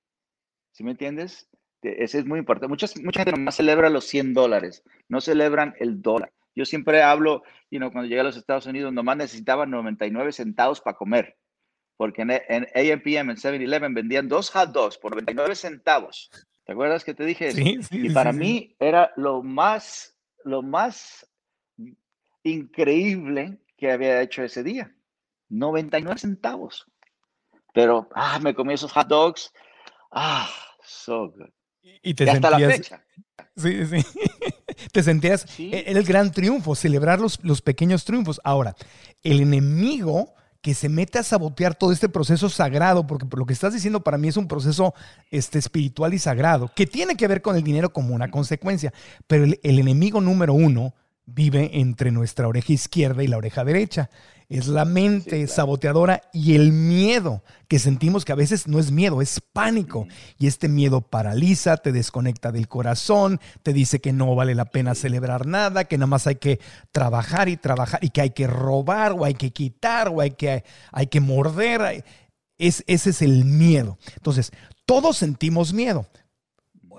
[0.73, 1.47] ¿Sí me entiendes?
[1.81, 2.67] Ese es muy importante.
[2.67, 6.33] Muchas, mucha gente nomás celebra los 100 dólares, no celebran el dólar.
[6.55, 10.81] Yo siempre hablo, you know, cuando llegué a los Estados Unidos, nomás necesitaba 99 centavos
[10.81, 11.37] para comer,
[11.95, 16.29] porque en, en AMPM, en 7-Eleven, vendían dos hot dogs por 99 centavos.
[16.65, 21.30] ¿Te acuerdas que te dije Sí, sí, y para mí era lo más, lo más
[22.43, 24.93] increíble que había hecho ese día.
[25.49, 26.85] 99 centavos.
[27.73, 29.51] Pero, ah, me comí esos hot dogs
[30.11, 30.49] ah,
[30.83, 31.49] so good.
[32.03, 33.03] Y te Y hasta la fecha.
[33.55, 34.05] sí, sí.
[34.91, 35.71] te sentías, Sí.
[35.73, 38.39] e- el gran triunfo, celebrar los, los pequeños triunfos.
[38.43, 38.75] Ahora,
[39.23, 43.53] el enemigo que se mete a sabotear todo este proceso sagrado, porque por lo que
[43.53, 44.93] estás diciendo para mí es un proceso
[45.31, 48.93] este, espiritual y sagrado, que tiene que ver con el dinero como una consecuencia,
[49.25, 50.93] pero el, el enemigo número uno
[51.25, 54.09] vive entre nuestra oreja izquierda y la oreja derecha.
[54.49, 55.47] Es la mente Sí, claro.
[55.47, 60.07] saboteadora y el miedo, que sentimos que a veces no es miedo, es pánico.
[60.37, 64.93] Y este miedo paraliza, te desconecta del corazón, te dice que no vale la pena
[64.93, 66.59] celebrar nada, que nada más hay que
[66.91, 70.65] trabajar y trabajar y que hay que robar o hay que quitar o hay que,
[70.91, 72.03] hay que morder.
[72.57, 73.97] Es, ese es el miedo.
[74.17, 74.51] Entonces,
[74.85, 76.07] todos sentimos miedo.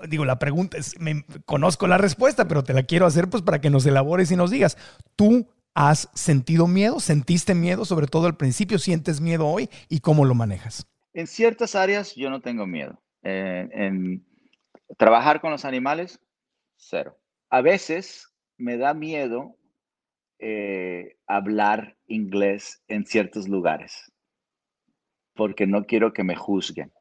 [0.07, 3.61] Digo, la pregunta es, me, conozco la respuesta, pero te la quiero hacer pues para
[3.61, 4.77] que nos elabores y nos digas,
[5.15, 6.99] ¿tú has sentido miedo?
[6.99, 7.85] ¿Sentiste miedo?
[7.85, 9.69] Sobre todo al principio, ¿sientes miedo hoy?
[9.89, 10.87] ¿Y cómo lo manejas?
[11.13, 13.01] En ciertas áreas yo no tengo miedo.
[13.23, 14.25] Eh, en
[14.97, 16.19] trabajar con los animales,
[16.75, 17.17] cero.
[17.49, 19.55] A veces me da miedo
[20.39, 24.13] eh, hablar inglés en ciertos lugares
[25.35, 26.91] porque no quiero que me juzguen,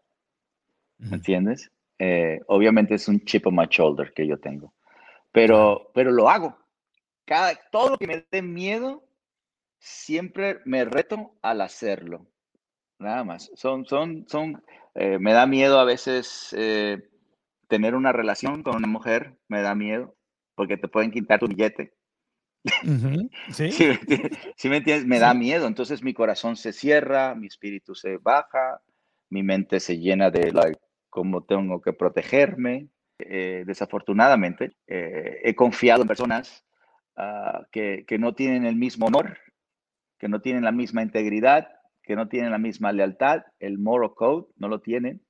[0.98, 1.70] ¿me entiendes?
[2.04, 4.74] Eh, obviamente es un chip on my shoulder que yo tengo,
[5.30, 6.58] pero, pero lo hago.
[7.24, 9.04] Cada, todo lo que me dé miedo,
[9.78, 12.26] siempre me reto al hacerlo.
[12.98, 13.52] Nada más.
[13.54, 14.64] Son, son, son,
[14.96, 17.08] eh, me da miedo a veces eh,
[17.68, 20.16] tener una relación con una mujer, me da miedo,
[20.56, 21.94] porque te pueden quitar tu billete.
[23.52, 23.70] ¿Sí?
[23.70, 24.38] ¿Sí me entiendes?
[24.56, 25.06] ¿Sí me entiendes?
[25.06, 25.68] Me da miedo.
[25.68, 28.82] Entonces mi corazón se cierra, mi espíritu se baja,
[29.30, 30.80] mi mente se llena de like,
[31.12, 32.88] cómo tengo que protegerme.
[33.18, 36.64] Eh, desafortunadamente, eh, he confiado en personas
[37.16, 39.36] ah, que, que no tienen el mismo honor,
[40.18, 41.68] que no tienen la misma integridad,
[42.02, 45.20] que no tienen la misma lealtad, el moral code no lo tienen.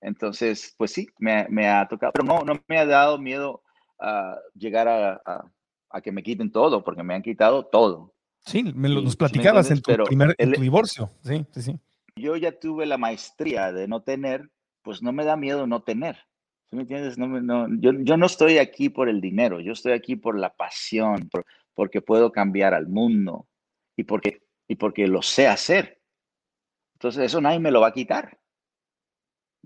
[0.00, 3.62] Entonces, pues sí, me, me ha tocado, pero no, no me ha dado miedo
[3.98, 5.50] a llegar a, a-
[5.90, 8.14] a que me quiten todo, porque me han quitado todo.
[8.44, 11.10] Sí, me lo, nos me platicabas en tu, primer, en tu divorcio.
[11.22, 11.80] Sí, sí, sí.
[12.16, 14.50] Yo ya tuve la maestría de no tener,
[14.86, 16.14] pues no me da miedo no tener.
[16.70, 17.18] ¿Sí me entiendes?
[17.18, 20.38] No me- no, yo, yo no estoy aquí por el dinero, yo estoy aquí por
[20.38, 21.44] la pasión, por-
[21.74, 23.48] porque puedo cambiar al mundo
[23.96, 26.00] y porque, y porque lo sé hacer.
[26.94, 28.38] Entonces, eso nadie me lo va a quitar.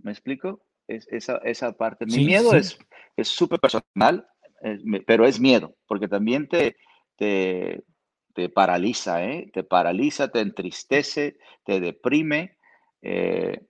[0.02, 0.62] ¿Me explico?
[0.88, 2.06] Es, esa, esa parte.
[2.06, 2.56] Mi Sí, miedo sí.
[2.56, 2.78] es
[3.16, 4.26] es súper personal,
[4.62, 6.76] es pero es miedo, porque también te,
[7.16, 7.84] te,
[8.32, 9.50] te paraliza, ¿eh?
[9.52, 12.56] Te paraliza, te entristece, te deprime,
[13.02, 13.66] eh,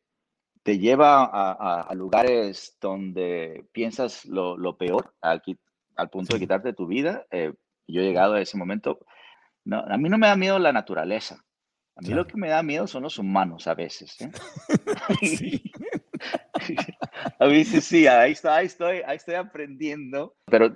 [0.63, 5.43] te lleva a, a- a lugares donde piensas lo, lo peor, al,
[5.97, 6.45] al punto de Sí.
[6.45, 7.27] quitarte tu vida.
[7.31, 7.55] Eh,
[7.87, 9.01] yo he llegado a ese momento.
[9.65, 11.37] No, a mí no me da miedo la naturaleza.
[11.97, 12.23] A mí Claro.
[12.23, 14.21] lo que me da miedo son los humanos a veces.
[14.21, 14.31] ¿eh?
[15.23, 15.73] Sí.
[17.39, 20.71] A veces sí, ahí, está, ahí, estoy, ahí estoy aprendiendo, pero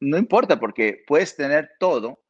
[0.00, 2.20] no importa porque puedes tener todo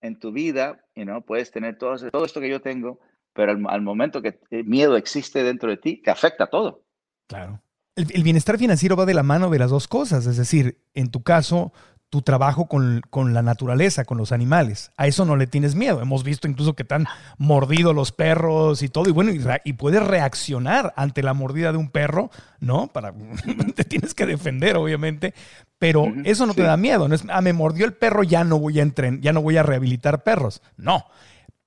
[0.00, 3.00] en tu vida, you know, puedes tener todo, todo esto que yo tengo,
[3.32, 6.84] pero al, al momento que el miedo existe dentro de ti, te afecta todo.
[7.26, 7.62] Claro.
[7.96, 11.10] El, el bienestar financiero va de la mano de las dos cosas, es decir, en
[11.10, 11.72] tu caso,
[12.10, 16.02] tu trabajo con, con la naturaleza, con los animales, a eso no le tienes miedo.
[16.02, 17.06] Hemos visto incluso que te han
[17.38, 19.30] mordido los perros y todo, y bueno,
[19.64, 22.88] y, puedes reaccionar ante la mordida de un perro, ¿no?
[22.88, 23.14] Para,
[23.76, 25.34] te tienes que defender, obviamente,
[25.78, 28.58] pero eso no te da miedo, no es, ah, me mordió el perro, ya no
[28.58, 31.06] voy a entren, ya no voy a rehabilitar perros, no.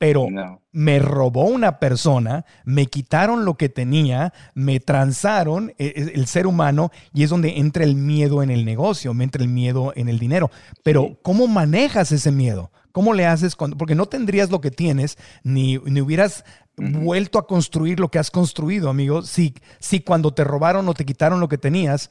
[0.05, 0.61] Pero No.
[0.73, 6.45] me robó una persona, me quitaron lo que tenía, me transaron eh, eh, el ser
[6.45, 10.09] humano y es donde entra el miedo en el negocio, me entra el miedo en
[10.09, 10.51] el dinero.
[10.83, 11.17] Pero Sí.
[11.23, 12.69] ¿cómo manejas ese miedo?
[12.91, 16.43] ¿Cómo le haces cuando, porque no tendrías lo que tienes ni, ni hubieras
[16.75, 21.05] vuelto a construir lo que has construido, amigo, si, si cuando te robaron o te
[21.05, 22.09] quitaron lo que tenías,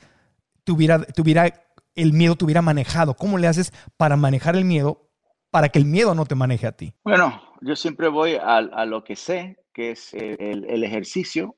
[0.65, 1.53] te hubiera, te hubiera-
[1.95, 3.15] el miedo te hubiera manejado.
[3.17, 5.11] ¿Cómo le haces para manejar el miedo
[5.51, 6.95] para que el miedo no te maneje a ti?
[7.05, 11.57] Bueno, yo siempre voy a, a lo que sé, que es eh, el, ejercicio.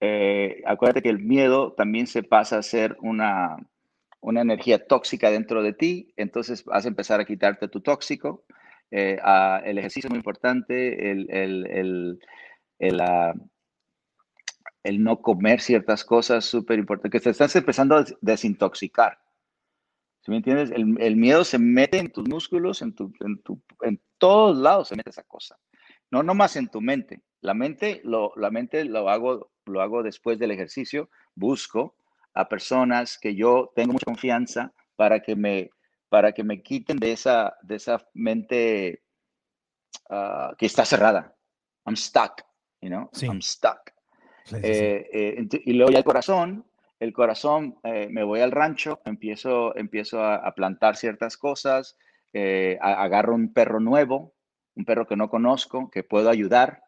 [0.00, 3.56] Eh, acuérdate que el miedo también se pasa a ser una,
[4.20, 8.44] una energía tóxica dentro de ti, entonces vas a empezar a quitarte tu tóxico.
[8.90, 12.20] Eh, ah, el ejercicio es muy importante, el, el- el-
[12.78, 13.34] el, ah,
[14.98, 19.18] no comer ciertas cosas, súper importante, que te estás empezando a des- desintoxicar.
[20.24, 20.70] ¿Sí me entiendes?
[20.70, 24.88] El, el miedo se mete en tus músculos, en, tu, en, tu, en todos lados
[24.88, 25.58] se mete esa cosa.
[26.10, 27.20] No nomás en tu mente.
[27.42, 31.10] La mente lo, la mente lo, hago, lo hago después del ejercicio.
[31.34, 31.96] Busco
[32.32, 35.70] a personas que yo tengo mucha confianza para que me,
[36.08, 39.02] para que me quiten de esa, de esa mente
[40.08, 41.36] ah, que está cerrada.
[41.84, 42.40] I'm stuck,
[42.80, 43.10] you know?
[43.12, 43.26] Sí.
[43.26, 43.90] I'm stuck.
[44.62, 46.64] Eh, y luego ya el corazón,
[47.04, 51.96] el corazón, me voy al rancho, empiezo, empiezo a, plantar ciertas cosas,
[52.80, 54.34] agarro un perro nuevo,
[54.74, 56.82] un perro que no conozco, que puedo ayudar.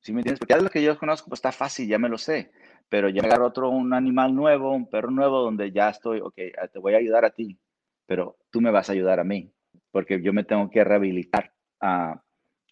[0.00, 0.38] ¿Sí me entiendes?
[0.38, 2.52] Porque ya lo que yo conozco, pues está fácil, ya me lo sé.
[2.88, 6.34] Pero yo me agarro otro, un animal nuevo, un perro nuevo, donde ya estoy, ok,
[6.72, 7.58] te voy a ayudar a ti,
[8.06, 9.52] pero tú me vas a ayudar a mí,
[9.90, 12.20] porque yo me tengo que rehabilitar ah,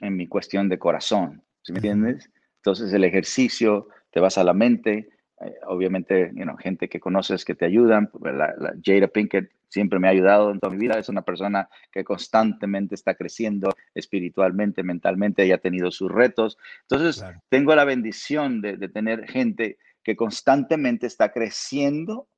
[0.00, 1.44] en mi cuestión de corazón.
[1.62, 2.30] ¿Sí me entiendes?
[2.56, 5.08] Entonces el ejercicio, te vas a la mente, eh,
[5.66, 8.10] obviamente, you gente que conoces que te ayudan.
[8.20, 10.98] La, la, Jada Pinkett siempre me ha ayudado en toda mi vida.
[10.98, 16.58] Es una persona que constantemente está creciendo espiritualmente, mentalmente, y ha tenido sus retos.
[16.82, 22.28] Entonces, tengo la bendición de, tener gente que constantemente está creciendo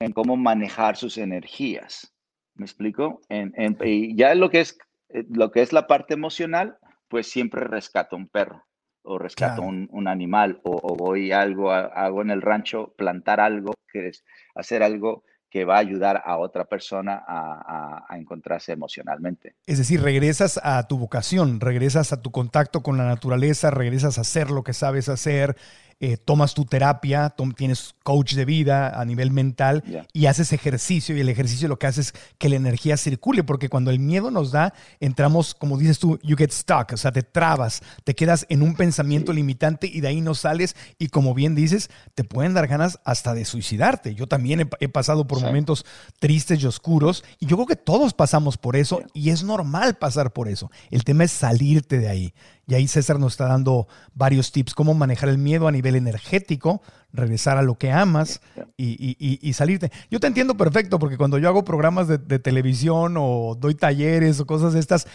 [0.00, 2.14] en cómo manejar sus energías.
[2.54, 3.20] ¿Me explico?
[3.28, 3.52] En,
[3.84, 4.78] y ya lo que, es,
[5.10, 8.67] eh, lo que es la parte emocional, pues siempre rescato un perro
[9.08, 14.24] o rescato un, animal o, voy algo, hago en el rancho, plantar algo, que es
[14.54, 19.54] hacer algo que va a ayudar a otra persona a, a, encontrarse emocionalmente.
[19.66, 24.20] Es decir, regresas a tu vocación, regresas a tu contacto con la naturaleza, regresas a
[24.20, 25.56] hacer lo que sabes hacer,
[26.00, 29.82] eh, tomas tu terapia, tienes coach de vida a nivel mental
[30.12, 33.68] y haces ejercicio y el ejercicio lo que hace es que la energía circule, porque
[33.68, 37.22] cuando el miedo nos da, entramos, como dices tú, you get stuck, o sea, te
[37.24, 41.56] trabas, te quedas en un pensamiento limitante y de ahí no sales y como bien
[41.56, 44.14] dices, te pueden dar ganas hasta de suicidarte.
[44.14, 45.84] Yo también he, pasado por momentos
[46.20, 50.32] tristes y oscuros y yo creo que todos pasamos por eso y es normal pasar
[50.32, 50.70] por eso.
[50.90, 52.34] El tema es salirte de ahí.
[52.68, 56.82] Y ahí César nos está dando varios tips, cómo manejar el miedo a nivel energético,
[57.14, 58.42] regresar a lo que amas
[58.76, 59.90] y, salirte.
[60.10, 64.46] Yo te entiendo perfecto porque cuando yo hago programas de, televisión o doy talleres o
[64.46, 65.08] cosas de estas,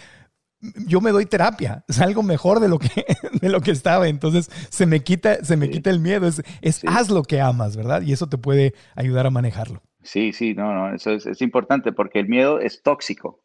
[0.87, 2.89] yo me doy terapia, es algo mejor de lo que,
[3.41, 6.41] de lo que estaba, entonces se me quita, se me quita el miedo, es,
[6.87, 8.01] haz lo que amas, ¿verdad?
[8.01, 9.83] Y eso te puede ayudar a manejarlo.
[10.01, 13.43] Sí, sí, no, no, eso es, importante porque el miedo es tóxico,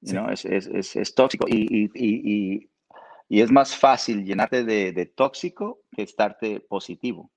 [0.00, 0.30] ¿no?
[0.30, 2.70] Es, es, tóxico y y
[3.28, 7.30] es más fácil llenarte de, tóxico que estarte positivo.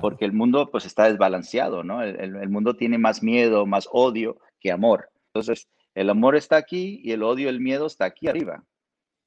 [0.00, 2.02] Porque el mundo pues está desbalanceado, ¿no?
[2.02, 5.10] El, mundo tiene más miedo, más odio que amor.
[5.26, 8.64] Entonces, el amor está aquí y el odio, el miedo está aquí arriba.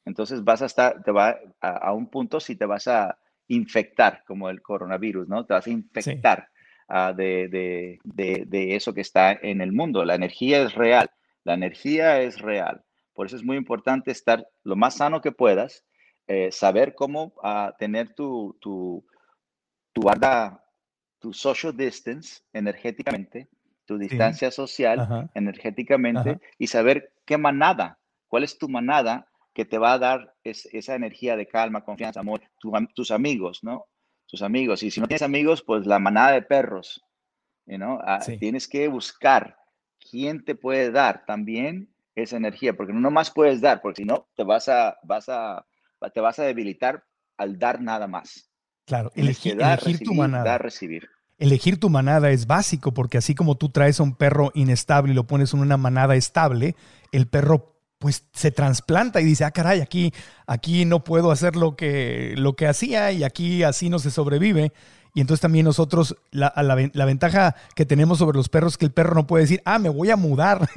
[0.05, 4.49] Entonces vas a estar, te va a, un punto si te vas a infectar, como
[4.49, 5.45] el coronavirus, ¿no?
[5.45, 6.49] Te vas a infectar
[6.87, 10.03] ah, de, de eso que está en el mundo.
[10.03, 11.11] La energía es real,
[11.43, 12.83] la energía es real.
[13.15, 15.85] Por eso es muy importante estar lo más sano que puedas,
[16.27, 19.05] eh, saber cómo uh, tener tu, tu,
[19.93, 20.01] tu,
[21.19, 23.47] tu social distance energéticamente,
[23.85, 29.93] tu distancia social energéticamente y saber qué manada, cuál es tu manada que te va
[29.93, 32.41] a dar esa energía de calma, confianza, amor,
[32.93, 33.85] tus amigos, ¿no?
[34.27, 34.83] Tus amigos.
[34.83, 37.01] Y si no tienes amigos, pues la manada de perros,
[37.65, 37.99] ¿no?
[38.03, 39.57] Ah, tienes que buscar
[40.11, 44.27] quién te puede dar también esa energía, porque no más puedes dar, porque si no,
[44.35, 45.65] te vas a, vas a,
[46.13, 47.03] te vas a debilitar
[47.37, 48.49] al dar nada más.
[48.85, 50.57] Claro, elegir, elegir tu manada.
[50.57, 51.09] recibir.
[51.37, 55.15] Elegir tu manada es básico, porque así como tú traes a un perro inestable y
[55.15, 56.75] lo pones en una manada estable,
[57.11, 60.13] el perro pues se trasplanta y dice, ah, caray, aquí,
[60.47, 64.71] aquí no puedo hacer lo que, lo que hacía y aquí así no se sobrevive.
[65.15, 68.91] Y entonces también nosotros, la, la, ventaja que tenemos sobre los perros es que el
[68.91, 70.69] perro no puede decir, ah, me voy a mudar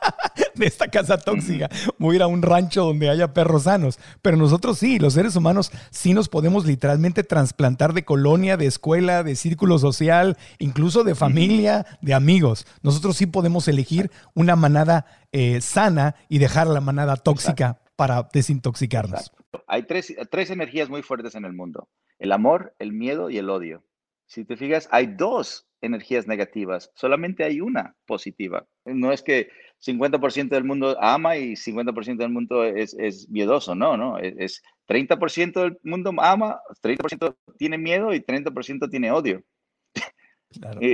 [0.54, 3.98] de esta casa tóxica, voy a ir a un rancho donde haya perros sanos.
[4.22, 9.22] Pero nosotros sí, los seres humanos sí nos podemos literalmente trasplantar de colonia, de escuela,
[9.22, 12.66] de círculo social, incluso de familia, de amigos.
[12.80, 19.30] Nosotros sí podemos elegir una manada eh, sana y dejar la manada tóxica para desintoxicarnos.
[19.68, 21.88] Hay tres, tres energías muy fuertes en el mundo
[22.18, 23.84] el amor, el miedo y el odio.
[24.26, 28.66] Si te fijas, hay dos energías negativas, solamente hay una positiva.
[28.84, 29.50] No es que
[29.84, 35.60] 50% del mundo ama y 50% del mundo es, es miedoso, no, no, es, 30%
[35.60, 39.44] del mundo ama, 30% tiene miedo y 30% tiene odio.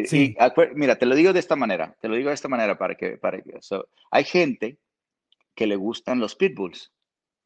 [0.05, 0.37] sí.
[0.75, 3.17] mira, te lo digo de esta manera, te lo digo de esta manera para que,
[3.17, 3.59] para que,
[4.11, 4.79] hay gente
[5.55, 6.93] que le gustan los pitbulls,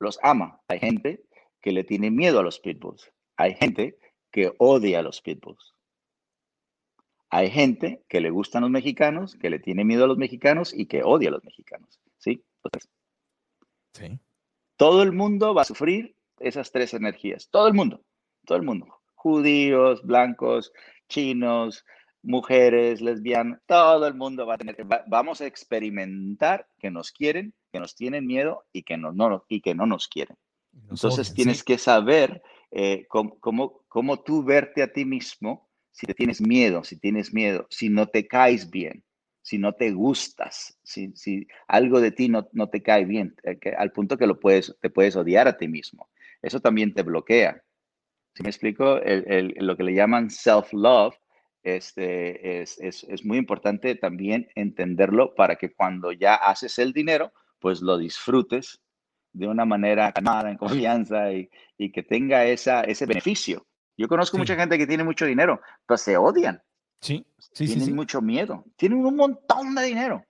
[0.03, 1.25] los ama, hay gente
[1.61, 3.11] que le tiene miedo a los pitbulls.
[3.37, 3.97] Hay gente
[4.31, 5.75] que odia a los pitbulls.
[7.31, 10.87] Hay gente que le gustan los mexicanos, que le tiene miedo a los mexicanos y
[10.87, 12.01] que odia a los mexicanos.
[12.19, 12.45] ¿Sí?
[13.95, 14.21] sí.
[14.77, 17.49] Todo el mundo va a sufrir esas tres energías.
[17.51, 18.05] Todo el mundo.
[18.45, 19.01] Todo el mundo.
[19.15, 20.73] Judíos, blancos,
[21.09, 21.85] chinos,
[22.23, 24.77] mujeres, lesbianas, todo el mundo va a tener,
[25.07, 29.61] vamos a experimentar que nos quieren, que nos tienen miedo y que no, no, y
[29.61, 30.37] que no nos quieren.
[30.91, 33.39] Entonces tienes que saber eh, cómo,
[33.89, 38.07] cómo tú verte a ti mismo si te tienes miedo, si tienes miedo, si no
[38.07, 39.05] te caes bien,
[39.43, 43.59] si no te gustas, si, si algo de ti no, no te cae bien, eh,
[43.77, 46.09] al punto que lo puedes, te puedes odiar a ti mismo.
[46.41, 47.63] Eso también te bloquea.
[48.35, 51.15] Si me explico, lo que le llaman self-love
[51.63, 57.33] este, es, es, es, muy importante también entenderlo para que cuando ya haces el dinero,
[57.63, 58.81] pues lo disfrutes
[59.33, 61.49] de una manera calmada, en confianza y,
[61.79, 63.65] y que tenga esa, ese beneficio.
[63.97, 66.61] Yo conozco mucha gente que tiene mucho dinero, pero se odian.
[67.01, 68.65] Sí, sí, tienen sí, mucho miedo.
[68.77, 70.25] Tienen un montón de dinero,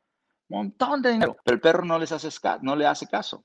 [0.49, 2.29] montón de dinero, pero el perro no les hace,
[2.61, 3.45] no le hace caso.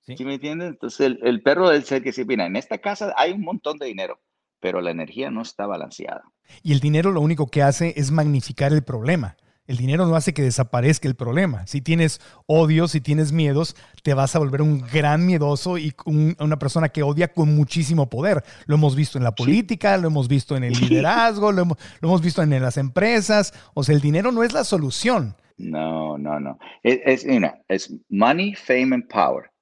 [0.00, 0.68] ¿Sí, me entienden?
[0.68, 3.78] Entonces el, el perro del ser que se mira, en esta casa hay un montón
[3.78, 4.20] de dinero,
[4.58, 6.22] pero la energía no está balanceada.
[6.62, 9.36] Y el dinero lo único que hace es magnificar el problema.
[9.70, 11.64] El dinero no hace que desaparezca el problema.
[11.68, 16.58] Si tienes odio, si tienes miedos, te vas a volver un gran miedoso y una
[16.58, 18.42] persona que odia con muchísimo poder.
[18.66, 22.08] Lo hemos visto en la política, lo hemos visto en el liderazgo, lo hemos, lo
[22.08, 23.54] hemos, visto en las empresas.
[23.72, 25.36] O sea, el dinero no es la solución.
[25.56, 26.58] No, no, no.
[26.82, 29.52] Es, es, mira, es money, fame and power.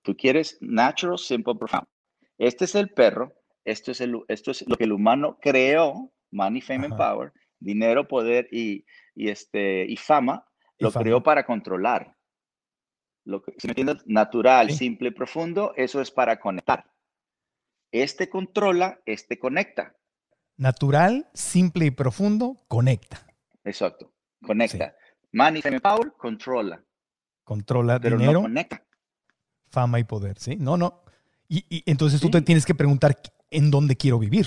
[0.00, 1.86] Tú quieres natural, simple, profound.
[2.38, 3.34] Este es el perro.
[3.66, 8.08] Esto es, el, esto es lo que el humano creó, money, fame and power, dinero,
[8.08, 10.46] poder y, y, este, y fama,
[10.78, 11.04] y lo fama.
[11.04, 12.16] creó para controlar.
[13.24, 14.76] Lo que, si me entiendes, natural, sí.
[14.78, 16.90] simple, profundo, eso es para conectar.
[17.92, 19.96] Este controla, este conecta.
[20.56, 23.26] Natural, simple y profundo, conecta.
[23.64, 24.90] Exacto, conecta.
[24.90, 25.28] Sí.
[25.32, 26.84] Money, power, controla.
[27.44, 28.84] Controla pero dinero, no conecta.
[29.70, 30.56] fama y poder, ¿sí?
[30.56, 31.02] No, no.
[31.48, 32.26] Y, y entonces sí.
[32.26, 33.16] tú te tienes que preguntar
[33.50, 34.46] en dónde quiero vivir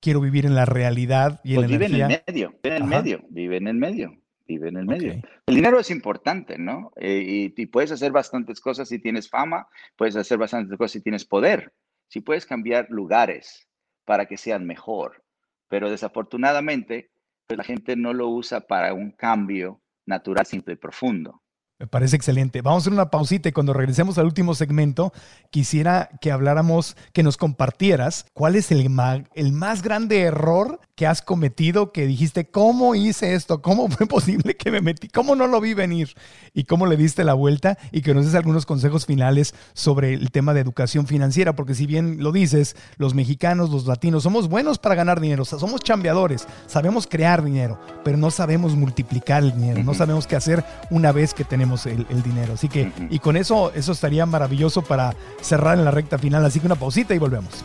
[0.00, 2.06] quiero vivir en la realidad y pues en la vive energía.
[2.06, 5.10] en el medio, vive en el medio, vive en el medio, vive en el medio.
[5.10, 5.22] Okay.
[5.46, 6.92] El dinero es importante, ¿no?
[6.96, 11.00] Eh, y, y, puedes hacer bastantes cosas si tienes fama, puedes hacer bastantes cosas si
[11.02, 11.72] tienes poder,
[12.08, 13.68] si puedes cambiar lugares
[14.04, 15.22] para que sean mejor,
[15.68, 17.10] pero desafortunadamente
[17.46, 21.42] pues la gente no lo usa para un cambio natural, simple y profundo.
[21.80, 22.60] Me parece excelente.
[22.60, 25.14] Vamos a hacer una pausita y cuando regresemos al último segmento,
[25.50, 31.06] quisiera que habláramos, que nos compartieras cuál es el, ma el más grande error que
[31.06, 33.62] has cometido, que dijiste, ¿cómo hice esto?
[33.62, 35.08] ¿Cómo fue posible que me metí?
[35.08, 36.12] ¿Cómo no lo vi venir?
[36.52, 40.30] Y cómo le diste la vuelta y que nos des algunos consejos finales sobre el
[40.30, 44.78] tema de educación financiera, porque si bien lo dices, los mexicanos, los latinos, somos buenos
[44.78, 49.52] para ganar dinero, o sea, somos chambeadores, sabemos crear dinero, pero no sabemos multiplicar el
[49.52, 52.54] dinero, no sabemos qué hacer una vez que tenemos el, el, dinero.
[52.54, 56.44] Así que, y con eso, eso estaría maravilloso para cerrar en la recta final.
[56.44, 57.64] Así que una pausita y volvemos.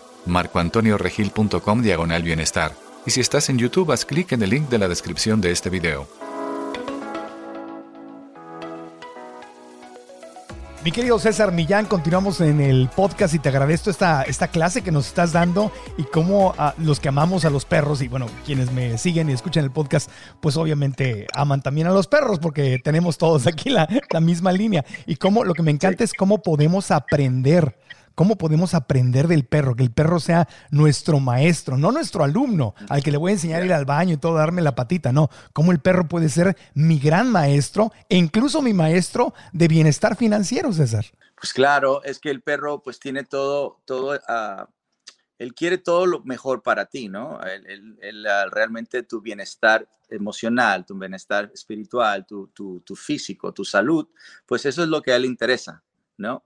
[0.25, 2.73] marcoantonioregil.com diagonal bienestar.
[3.05, 5.69] Y si estás en YouTube, haz clic en el link de la descripción de este
[5.69, 6.07] video.
[10.83, 14.91] Mi querido César Millán, continuamos en el podcast y te agradezco esta, esta clase que
[14.91, 18.71] nos estás dando y cómo a los que amamos a los perros y bueno, quienes
[18.71, 23.19] me siguen y escuchan el podcast, pues obviamente aman también a los perros porque tenemos
[23.19, 24.83] todos aquí la, la misma línea.
[25.05, 27.75] Y cómo lo que me encanta es cómo podemos aprender
[28.15, 29.75] ¿Cómo podemos aprender del perro?
[29.75, 33.61] Que el perro sea nuestro maestro, no nuestro alumno, al que le voy a enseñar
[33.61, 35.11] a ir al baño y todo, darme la patita.
[35.11, 40.15] No, cómo el perro puede ser mi gran maestro e incluso mi maestro de bienestar
[40.15, 41.05] financiero, César.
[41.35, 44.65] Pues claro, es que el perro pues tiene todo, todo, uh,
[45.39, 47.41] él quiere todo lo mejor para ti, ¿no?
[47.41, 53.65] Él, él, uh, realmente tu bienestar emocional, tu bienestar espiritual, tu, tu, tu físico, tu
[53.65, 54.07] salud,
[54.45, 55.81] pues eso es lo que a él le interesa,
[56.17, 56.43] ¿no?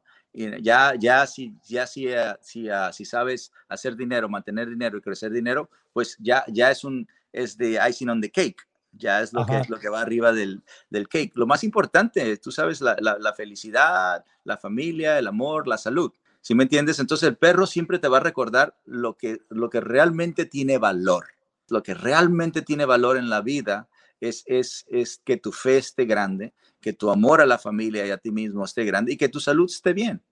[0.62, 5.02] Ya, ya, si, ya si, uh, si, uh, si, sabes hacer dinero, mantener dinero y
[5.02, 9.34] crecer dinero, pues ya, ya es un, es de icing on the cake, ya es
[9.34, 11.32] lo, que, es lo que va arriba del, del cake.
[11.36, 16.12] Lo más importante, tú sabes, la, la, la, felicidad, la familia, el amor, la salud.
[16.42, 17.00] ¿Sí me entiendes?
[17.00, 21.26] Entonces el perro siempre te va a recordar lo que, lo que realmente tiene valor.
[21.70, 23.88] Lo que realmente tiene valor en la vida
[24.30, 28.12] es, es, es que tu fe esté grande, que tu amor a la familia y
[28.12, 30.24] a ti mismo esté grande y que tu salud esté bien.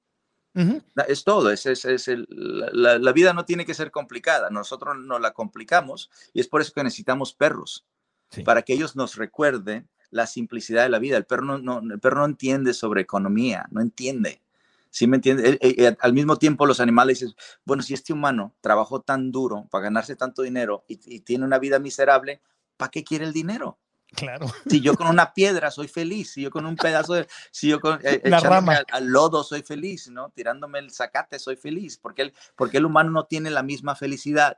[1.07, 4.95] Es todo, es, es, es el, la, la, vida no tiene que ser complicada, nosotros
[4.99, 7.87] nos la complicamos y es por eso que necesitamos perros,
[8.29, 8.43] sí.
[8.43, 11.17] para que ellos nos recuerden la simplicidad de la vida.
[11.17, 14.43] El perro no, no, el perro no entiende sobre economía, no entiende.
[14.91, 15.97] ¿Sí me entiende?
[15.99, 17.35] al mismo tiempo los animales dicen,
[17.65, 21.57] bueno, si este humano trabajó tan duro para ganarse tanto dinero y, y tiene una
[21.57, 22.43] vida miserable,
[22.77, 23.79] ¿para qué quiere el dinero?
[24.15, 24.47] Claro.
[24.69, 27.79] Si yo con una piedra soy feliz, si yo con un pedazo de, si yo
[27.79, 30.29] con eh, al, al, lodo soy feliz, ¿no?
[30.29, 34.57] Tirándome el zacate soy feliz, porque el, porque el humano no tiene la misma felicidad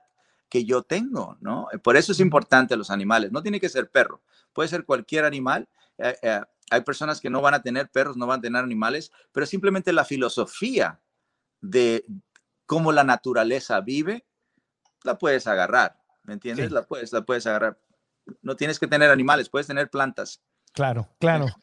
[0.50, 1.68] que yo tengo, ¿no?
[1.84, 3.32] Por eso es importante los animales.
[3.32, 4.22] No tiene que ser perro,
[4.54, 5.68] puede ser cualquier animal.
[5.98, 9.12] Eh, eh, hay personas que no van a tener perros, no van a tener animales,
[9.32, 11.00] pero simplemente la filosofía
[11.62, 12.06] de
[12.66, 14.26] cómo la naturaleza vive,
[15.04, 16.68] la puedes agarrar, ¿me entiendes?
[16.68, 16.74] Sí.
[16.74, 17.80] La, puedes, la puedes agarrar
[18.42, 20.42] no tienes que tener animales, puedes tener plantas.
[20.74, 21.48] Claro, claro.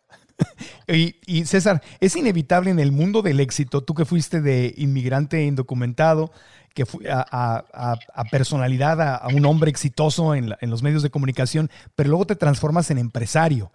[0.88, 5.44] Y, y, César, es inevitable en el mundo del éxito, tú que fuiste de inmigrante
[5.44, 6.32] indocumentado,
[6.74, 10.82] que fui a, a, a, personalidad, a, a, un hombre exitoso en, la, en los
[10.82, 13.70] medios de comunicación, pero luego te transformas en empresario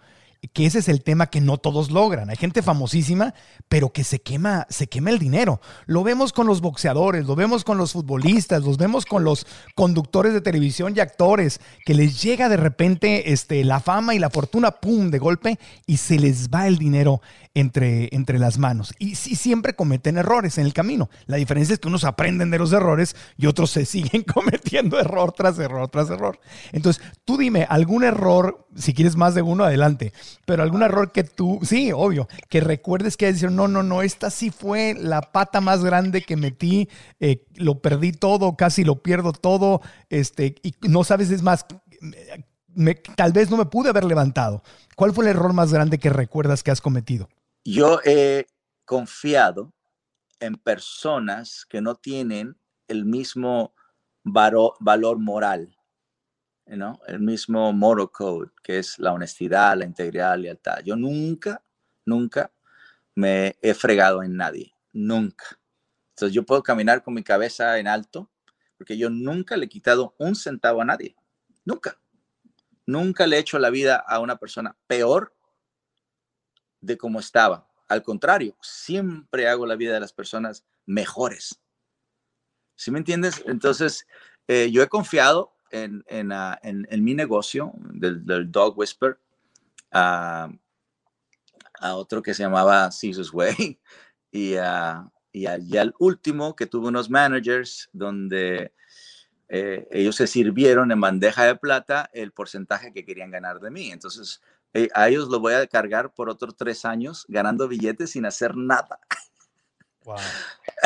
[0.52, 2.30] que ese es el tema que no todos logran.
[2.30, 3.34] Hay gente famosísima,
[3.68, 5.60] pero que se quema, se quema el dinero.
[5.86, 10.32] Lo vemos con los boxeadores, lo vemos con los futbolistas, los vemos con los conductores
[10.32, 14.72] de televisión y actores, que les llega de repente este, la fama y la fortuna,
[14.72, 17.20] pum, de golpe, y se les va el dinero
[17.54, 18.94] entre, entre las manos.
[18.98, 21.10] Y sí, siempre cometen errores en el camino.
[21.26, 25.32] La diferencia es que unos aprenden de los errores y otros se siguen cometiendo error
[25.32, 26.38] tras error tras error.
[26.72, 30.12] Entonces, tú dime, algún error, si quieres más de uno, adelante
[30.44, 34.30] pero algún error que tú, sí, obvio, que recuerdes que decir, no, no, no, esta
[34.30, 36.88] sí fue la pata más grande que metí,
[37.20, 41.66] eh, lo perdí todo, casi lo pierdo todo, este, y no sabes, es más,
[42.68, 44.62] me, tal vez no me pude haber levantado.
[44.96, 47.28] ¿Cuál fue el error más grande que recuerdas que has cometido?
[47.64, 48.46] Yo he
[48.84, 49.74] confiado
[50.40, 52.56] en personas que no tienen
[52.86, 53.74] el mismo
[54.24, 55.77] valor moral
[56.76, 57.00] ¿no?
[57.06, 60.80] el mismo moral code, que es la honestidad, la integridad, la lealtad.
[60.84, 61.62] Yo nunca,
[62.04, 62.52] nunca
[63.14, 65.58] me he fregado en nadie, nunca.
[66.10, 68.30] Entonces yo puedo caminar con mi cabeza en alto,
[68.76, 71.16] porque yo nunca le he quitado un centavo a nadie,
[71.64, 71.98] nunca.
[72.86, 75.34] Nunca le he hecho la vida a una persona peor
[76.80, 77.68] de como estaba.
[77.86, 81.60] Al contrario, siempre hago la vida de las personas mejores.
[82.76, 83.42] ¿Sí me entiendes?
[83.46, 84.06] Entonces,
[84.46, 89.18] eh, yo he confiado en, en, uh, en, en mi negocio del, del Dog Whisper
[89.92, 90.52] uh,
[91.80, 93.78] a otro que se llamaba Caesar's Way
[94.32, 98.72] y, uh, y, y, al último que tuve unos managers donde
[99.48, 103.90] eh, ellos se sirvieron en bandeja de plata el porcentaje que querían ganar de mí.
[103.90, 104.42] Entonces,
[104.74, 108.56] eh, a ellos lo voy a cargar por otros tres años ganando billetes sin hacer
[108.56, 109.00] nada.
[110.04, 110.16] Wow.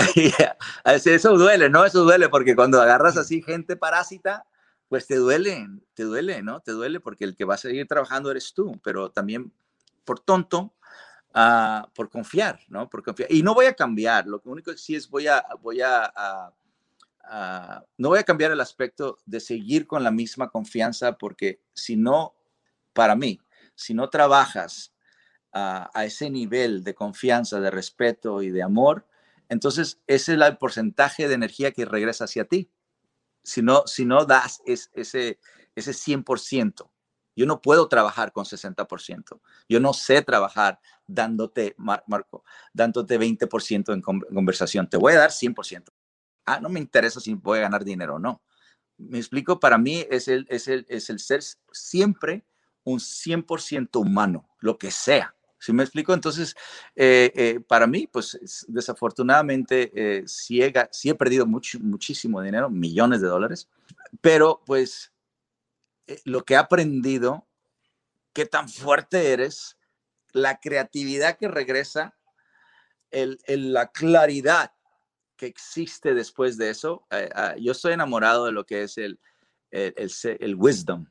[0.84, 1.84] Eso duele, ¿no?
[1.84, 4.44] Eso duele porque cuando agarras así gente parásita,
[4.92, 6.60] pues te duele, te duele, ¿no?
[6.60, 9.50] Te duele porque el que va a seguir trabajando eres tú, pero también
[10.04, 10.74] por tonto,
[11.34, 12.90] uh, por confiar, ¿no?
[12.90, 13.32] Por confiar.
[13.32, 16.52] Y no voy a cambiar, lo único que sí es voy a, voy a,
[17.96, 22.34] no voy a cambiar el aspecto de seguir con la misma confianza porque si no,
[22.92, 23.40] para mí,
[23.74, 24.92] si no trabajas
[25.52, 29.06] a ese nivel de confianza, de respeto y de amor,
[29.48, 32.68] entonces ese es el porcentaje de energía que regresa hacia ti
[33.42, 35.38] si no, si no das es, ese,
[35.74, 36.90] ese 100%,
[37.34, 39.40] yo no puedo trabajar con 60%.
[39.68, 44.88] Yo no sé trabajar dándote, Mar Marco, dándote 20% en conversación.
[44.88, 45.84] Te voy a dar 100%.
[46.44, 48.42] Ah, no me interesa si voy a ganar dinero o no.
[48.98, 52.44] Me explico, para mí es el, es el, es el ser siempre
[52.84, 55.34] un 100% humano, lo que sea.
[55.62, 56.12] ¿Sí me explico?
[56.12, 56.56] Entonces,
[56.96, 63.20] eh, eh, para mí, pues desafortunadamente, eh, he, sí, he, perdido mucho, muchísimo dinero, millones
[63.20, 63.68] de dólares,
[64.20, 65.12] pero pues
[66.08, 67.46] eh, lo que he aprendido,
[68.32, 69.78] qué tan fuerte eres,
[70.32, 72.18] la creatividad que regresa,
[73.12, 74.72] el, el, la claridad
[75.36, 77.06] que existe después de eso.
[77.12, 79.20] Uh, yo estoy enamorado de lo que es el,
[79.70, 80.10] el,
[80.40, 81.06] el wisdom,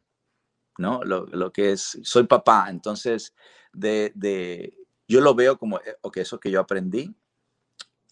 [0.82, 1.04] ¿no?
[1.04, 3.34] Lo, lo, que es, soy papá, entonces
[3.72, 4.78] de, de,
[5.08, 7.16] yo lo veo como, eh, ok, eso que yo aprendí,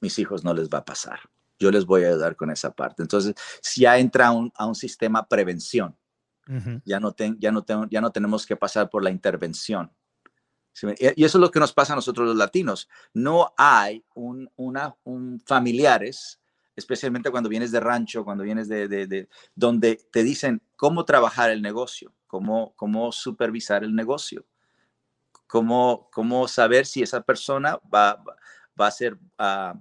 [0.02, 1.20] mis hijos no les va a pasar.
[1.60, 3.02] Yo les voy a ayudar con esa parte.
[3.02, 5.98] Entonces, si ya entra un, a un sistema prevención,
[6.48, 6.82] uh -huh.
[6.86, 9.92] ya, no ten, ya, no ten, ya no tenemos que pasar por la intervención.
[10.98, 12.88] Y eso es lo que nos pasa a nosotros los latinos.
[13.14, 16.40] No hay un, una, un familiares,
[16.76, 21.62] especialmente cuando vienes de rancho, cuando vienes de, de, donde te dicen cómo trabajar el
[21.62, 24.46] negocio, cómo, cómo supervisar el negocio,
[25.48, 28.24] cómo, cómo saber si esa persona va,
[28.80, 29.74] va a ser, uh,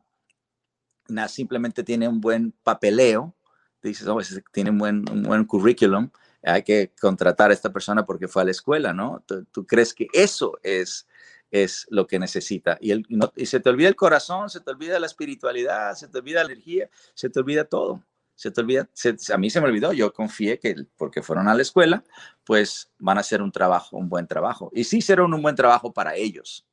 [1.29, 3.37] simplemente tiene un buen papeleo,
[3.83, 4.19] dices, oh,
[4.51, 6.11] tiene un buen, un buen currículum,
[6.43, 9.23] hay que contratar a esta persona porque fue a la escuela, ¿no?
[9.53, 11.07] Tú, crees que eso es,
[11.51, 12.79] es lo que necesita.
[12.81, 16.17] Y, el, y, se te olvida el corazón, se te olvida la espiritualidad, se te
[16.17, 18.03] olvida la energía, se te olvida todo.
[18.39, 18.89] Se te olvida,
[19.35, 22.05] a mí se me olvidó, yo confié que porque fueron a la escuela,
[22.45, 24.71] pues van a hacer un trabajo, un buen trabajo.
[24.73, 26.65] Y sí hicieron un buen trabajo para ellos.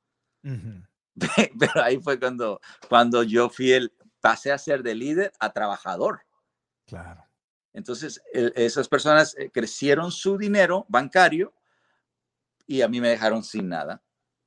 [0.43, 3.91] Pero ahí fue cuando, cuando yo fui el,
[4.21, 6.21] pasé a ser de líder a trabajador.
[6.85, 7.25] Claro.
[7.73, 11.51] Entonces, esas personas eh, crecieron su dinero bancario
[12.67, 14.03] y a mí me dejaron sin nada.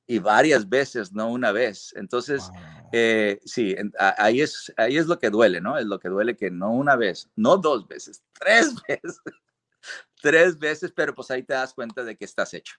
[0.09, 1.93] Y varias veces, no una vez.
[1.95, 2.49] Entonces,
[2.91, 3.75] eh, sí,
[4.17, 5.77] ahí es, ahí es lo que duele, ¿no?
[5.77, 9.21] Es lo que duele que no una vez, no dos veces, tres veces.
[10.19, 12.73] tres veces, pero pues ahí te das cuenta de que estás hecho.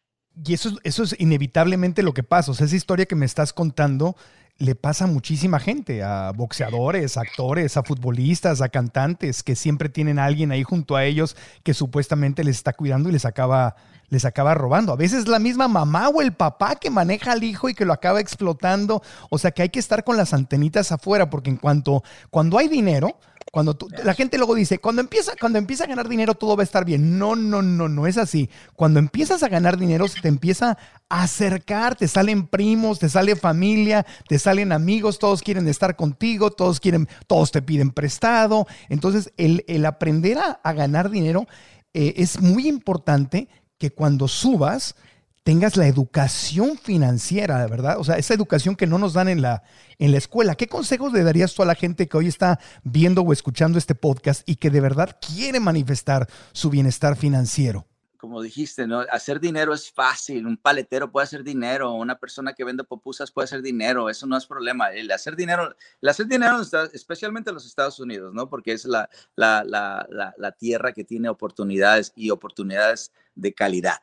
[0.45, 2.51] Y eso, eso es inevitablemente lo que pasa.
[2.51, 4.17] O sea, esa historia que me estás contando
[4.59, 10.19] le pasa a muchísima gente, a boxeadores, actores, a futbolistas, a cantantes, que siempre tienen
[10.19, 13.75] a alguien ahí junto a ellos que supuestamente les está cuidando y les acaba,
[14.11, 14.93] les acaba robando.
[14.93, 17.93] A veces la misma mamá o el papá que maneja al hijo y que lo
[17.93, 19.03] acaba explotando.
[19.31, 22.69] O sea que hay que estar con las antenitas afuera, porque en cuanto, cuando hay
[22.69, 23.17] dinero,
[23.51, 26.65] cuando la gente luego dice, cuando empieza, cuando empieza a ganar dinero todo va a
[26.65, 27.19] estar bien.
[27.19, 28.49] No, no, no, no es así.
[28.77, 33.35] Cuando empiezas a ganar dinero se te empieza a acercar, te salen primos, te sale
[33.35, 38.67] familia, te salen amigos, todos quieren estar contigo, todos quieren, todos te piden prestado.
[38.89, 41.49] Entonces, el, aprender a, ganar dinero
[41.93, 43.49] eh, es muy importante
[43.81, 44.95] que cuando subas,
[45.43, 47.99] tengas la educación financiera, ¿verdad?
[47.99, 49.63] O sea, esa educación que no nos dan en la,
[49.99, 50.55] en la escuela.
[50.55, 53.95] ¿Qué consejos le darías tú a la gente que hoy está viendo o escuchando este
[53.95, 57.87] podcast y que de verdad quiere manifestar su bienestar financiero?
[58.21, 59.01] Como dijiste, ¿no?
[59.11, 60.47] Hacer dinero es fácil.
[60.47, 64.37] Un paletero puede hacer dinero, una persona que vende popusas puede hacer dinero, eso no
[64.37, 64.93] es problema.
[64.93, 66.61] El hacer dinero, el hacer dinero,
[66.93, 68.49] especialmente en los Estados Unidos, ¿no?
[68.51, 74.03] Porque es la, la, la, la tierra que tiene oportunidades y oportunidades de calidad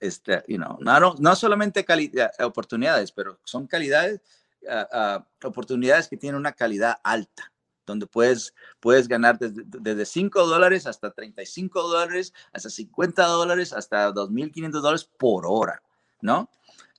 [0.00, 4.20] este, you know, no, no, solamente calidad, oportunidades, pero son calidades,
[4.68, 7.52] ah, ah, oportunidades que tienen una calidad alta,
[7.86, 14.12] donde puedes, puedes ganar desde, desde 5 dólares hasta 35 dólares, hasta 50 dólares, hasta
[14.12, 15.82] 2.500 dólares por hora,
[16.20, 16.50] ¿no?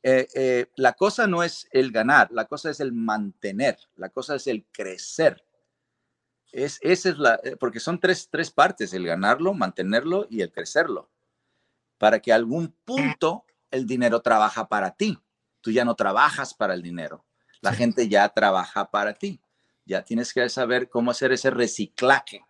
[0.03, 4.35] Eh, eh, la cosa no es el ganar, la cosa es el mantener, la cosa
[4.35, 5.43] es el crecer.
[6.51, 10.51] Es, esa es la, eh, porque son tres, tres partes, el ganarlo, mantenerlo y el
[10.51, 11.09] crecerlo
[11.97, 15.17] para que algún punto el dinero trabaja para ti.
[15.61, 17.25] Tú ya no trabajas para el dinero.
[17.61, 19.41] La gente ya trabaja para ti.
[19.85, 22.43] Ya tienes que saber cómo hacer ese reciclaje,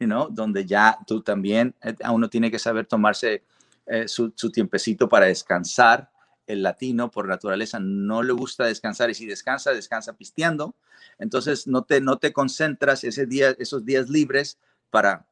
[0.00, 0.28] ¿no?
[0.28, 3.44] Donde ya tú también, eh, uno tiene que saber tomarse
[3.86, 6.10] eh, su, tiempecito para descansar.
[6.46, 10.74] El latino, por naturaleza, no le gusta descansar y si descansa, descansa pisteando.
[11.18, 14.58] Entonces, no te, no te concentras ese día, esos días libres
[14.90, 15.26] para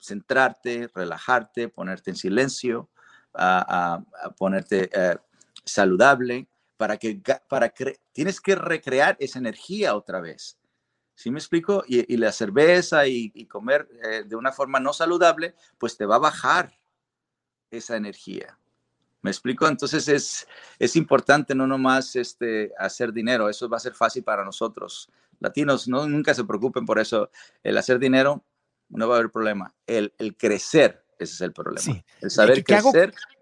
[0.00, 2.88] centrarte, relajarte, ponerte en silencio,
[3.34, 4.02] a,
[4.38, 5.16] ponerte eh,
[5.64, 7.72] saludable, para que, para
[8.12, 10.59] tienes que recrear esa energía otra vez.
[11.20, 11.84] ¿Sí me explico?
[11.86, 16.20] Y, la cerveza y, comer eh, de una forma no saludable, pues te va a
[16.20, 16.72] bajar
[17.70, 18.58] esa energía.
[19.20, 19.68] ¿Me explico?
[19.68, 20.48] Entonces es,
[20.78, 25.10] es importante no nomás este, hacer dinero, eso va a ser fácil para nosotros.
[25.40, 27.30] Latinos, no, nunca se preocupen por eso.
[27.62, 28.42] El hacer dinero
[28.88, 29.74] no va a haber problema.
[29.86, 32.02] El, crecer, ese es el problema.
[32.22, 33.10] El saber ¿Qué, crecer.
[33.10, 33.39] Hago,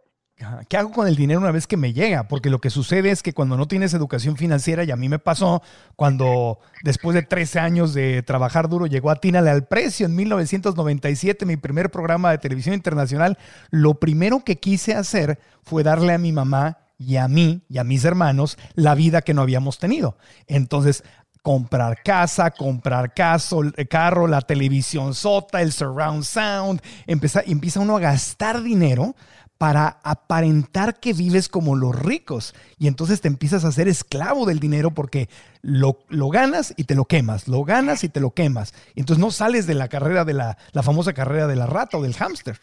[0.68, 2.28] ¿Qué hago con el dinero una vez que me llega?
[2.28, 5.18] Porque lo que sucede es que cuando no tienes educación financiera, y a mí me
[5.18, 5.62] pasó
[5.97, 11.45] cuando después de 13 años de trabajar duro, llegó a Tínale al Precio en 1997,
[11.45, 13.36] mi primer programa de televisión internacional,
[13.70, 17.84] lo primero que quise hacer fue darle a mi mamá y a mí y a
[17.84, 20.18] mis hermanos la vida que no habíamos tenido.
[20.47, 21.03] Entonces,
[21.43, 26.80] comprar casa, comprar caso, carro, la televisión sota, el surround sound.
[27.07, 29.16] Empieza, empieza uno a gastar dinero
[29.59, 32.54] para aparentar que vives como los ricos.
[32.78, 35.28] Y entonces te empiezas a ser esclavo del dinero porque
[35.62, 38.72] lo, lo, ganas y te lo quemas, lo ganas y te lo quemas.
[38.94, 41.98] Y entonces no sales de la carrera de la, la famosa carrera de la rata
[41.98, 42.61] o del hámster.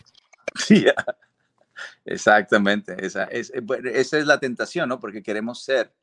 [0.56, 0.86] Sí,
[2.06, 3.06] exactamente.
[3.06, 3.62] Esa es, eh,
[3.94, 5.00] esa es la tentación, ¿no?
[5.00, 5.94] Porque queremos ser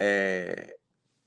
[0.00, 0.74] eh,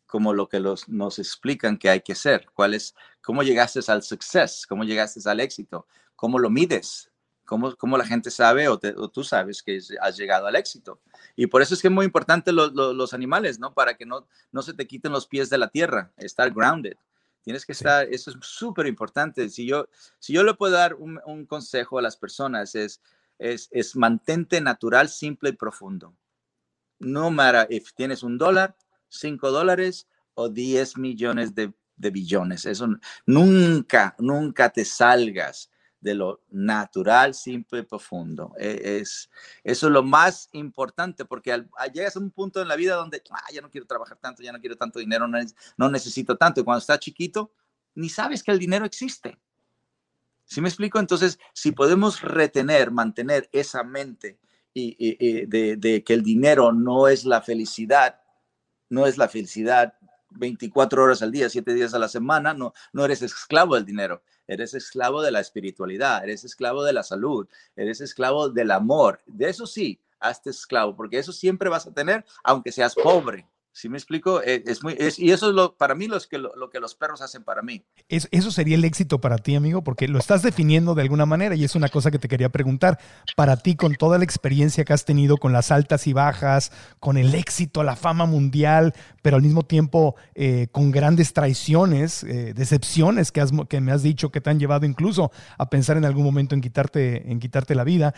[0.05, 2.47] como lo que nos explican que hay que ser.
[2.53, 4.65] ¿Cuál es, ¿Cómo llegaste al success?
[4.67, 5.87] ¿Cómo llegaste al éxito?
[6.17, 7.09] ¿Cómo lo mides?
[7.49, 11.01] Cómo, cómo la gente sabe o, tú sabes que has llegado al éxito.
[11.35, 13.73] Y por eso es que es muy importante los animales, ¿no?
[13.73, 16.93] Para que no, no se te quiten los pies de la tierra, estar grounded.
[17.41, 19.49] Tienes que estar, eso es súper importante.
[19.49, 19.89] Si yo,
[20.19, 23.01] si yo le puedo dar un, un, consejo a las personas es,
[23.39, 26.13] es, es mantente natural, simple y profundo.
[26.99, 28.75] No matter if tienes un dólar,
[29.07, 32.67] cinco dólares o diez millones de, de billones.
[32.67, 32.87] Eso
[33.25, 35.71] nunca, nunca te salgas
[36.01, 38.53] de lo natural, simple y profundo.
[38.57, 39.29] E, es,
[39.63, 43.21] eso es lo más importante porque al, llegas a un punto en la vida donde
[43.31, 46.61] ah, ya no quiero trabajar tanto, ya no quiero tanto dinero, no, necesito tanto.
[46.61, 47.51] Y cuando estás chiquito,
[47.95, 49.37] ni sabes que el dinero existe.
[50.45, 50.99] ¿Sí me explico?
[50.99, 54.39] Entonces, si podemos retener, mantener esa mente
[54.73, 58.21] y, de, de que el dinero no es la felicidad,
[58.89, 59.93] no es la felicidad
[60.31, 64.23] 24 horas al día, 7 días a la semana, no, no eres esclavo del dinero
[64.49, 69.21] eres esclavo de la espiritualidad, eres esclavo de la salud, eres esclavo del amor.
[69.27, 73.47] De eso sí, hazte esclavo, porque eso siempre vas a tener, aunque seas pobre.
[73.80, 74.41] ¿Sí me explico?
[74.43, 77.21] Eh, es, muy, y eso es lo, para mí lo, que, lo, que los perros
[77.21, 77.86] hacen para mí.
[78.09, 81.63] eso sería el éxito para ti, amigo, porque lo estás definiendo de alguna manera y
[81.63, 82.99] es una cosa que te quería preguntar.
[83.38, 87.15] Para ti, con toda la experiencia que has tenido, con las altas y bajas, con
[87.15, 93.32] el éxito, la fama mundial, pero al mismo tiempo eh, con grandes traiciones, eh, decepciones
[93.32, 96.25] que, has, que me has dicho que te han llevado incluso a pensar en algún
[96.25, 98.13] momento en quitarte, en quitarte la vida.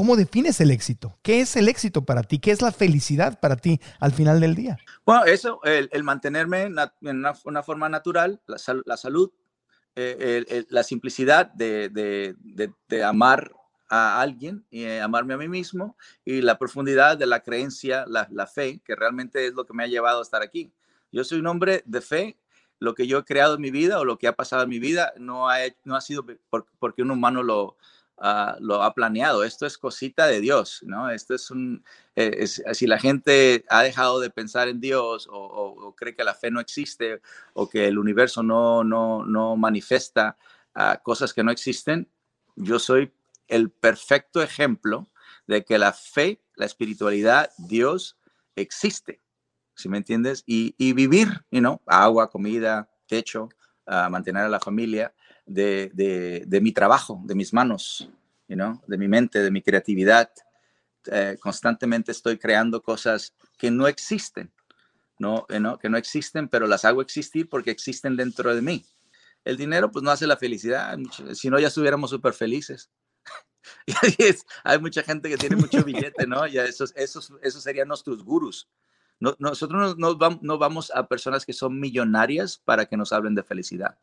[0.00, 1.18] ¿Cómo defines el éxito?
[1.20, 2.38] ¿Qué es el éxito para ti?
[2.38, 4.78] ¿Qué es la felicidad para ti al final del día?
[5.04, 6.78] Bueno, eso, el, mantenerme en
[7.44, 9.30] una, forma natural, la, salud,
[9.96, 12.34] eh, la simplicidad de,
[13.04, 13.52] amar
[13.90, 18.46] a alguien y eh, amarme a mí mismo y la profundidad de la creencia, la,
[18.46, 20.72] fe, que realmente es lo que me ha llevado a estar aquí.
[21.12, 22.38] Yo soy un hombre de fe.
[22.78, 24.78] Lo que yo he creado en mi vida o lo que ha pasado en mi
[24.78, 26.24] vida no ha, no ha sido
[26.78, 27.76] porque un humano lo,
[28.60, 29.44] Lo ha planeado.
[29.44, 31.10] Esto es cosita de Dios, ¿no?
[31.10, 31.82] Esto es un,
[32.16, 36.50] eh, si la gente ha dejado de pensar en Dios o, cree que la fe
[36.50, 37.22] no existe
[37.54, 40.36] o que el universo no, no, no manifiesta
[40.74, 42.10] ah, cosas que no existen,
[42.56, 43.12] yo soy
[43.48, 45.08] el perfecto ejemplo
[45.46, 48.18] de que la fe, la espiritualidad, Dios
[48.54, 49.20] existe,
[49.74, 50.44] ¿sí me entiendes?
[50.46, 53.48] Y, vivir, you agua, comida, techo,
[53.86, 55.12] ah, mantener a la familia,
[55.50, 58.08] de, mi trabajo, de mis manos,
[58.46, 60.30] de mi mente, de mi creatividad.
[61.06, 64.52] Eh, constantemente estoy creando cosas que no existen,
[65.18, 65.46] ¿no?
[65.48, 65.78] Eh, ¿no?
[65.78, 68.84] que no existen, pero las hago existir porque existen dentro de mí.
[69.44, 70.98] El dinero pues no hace la felicidad,
[71.32, 72.90] si no ya estuviéramos súper felices.
[74.64, 76.46] hay mucha gente que tiene mucho billete, ¿no?
[76.46, 78.68] Ya esos, esos, esos serían nuestros gurus.
[79.18, 83.96] nosotros no, no vamos a personas que son millonarias para que nos hablen de felicidad.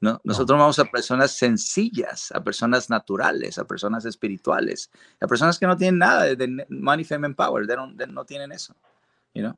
[0.00, 0.20] ¿No?
[0.24, 4.90] Nosotros vamos a personas sencillas, a personas naturales, a personas espirituales,
[5.20, 7.66] a personas que no tienen nada de money, fame and power,
[8.08, 8.74] no tienen eso.
[9.36, 9.54] You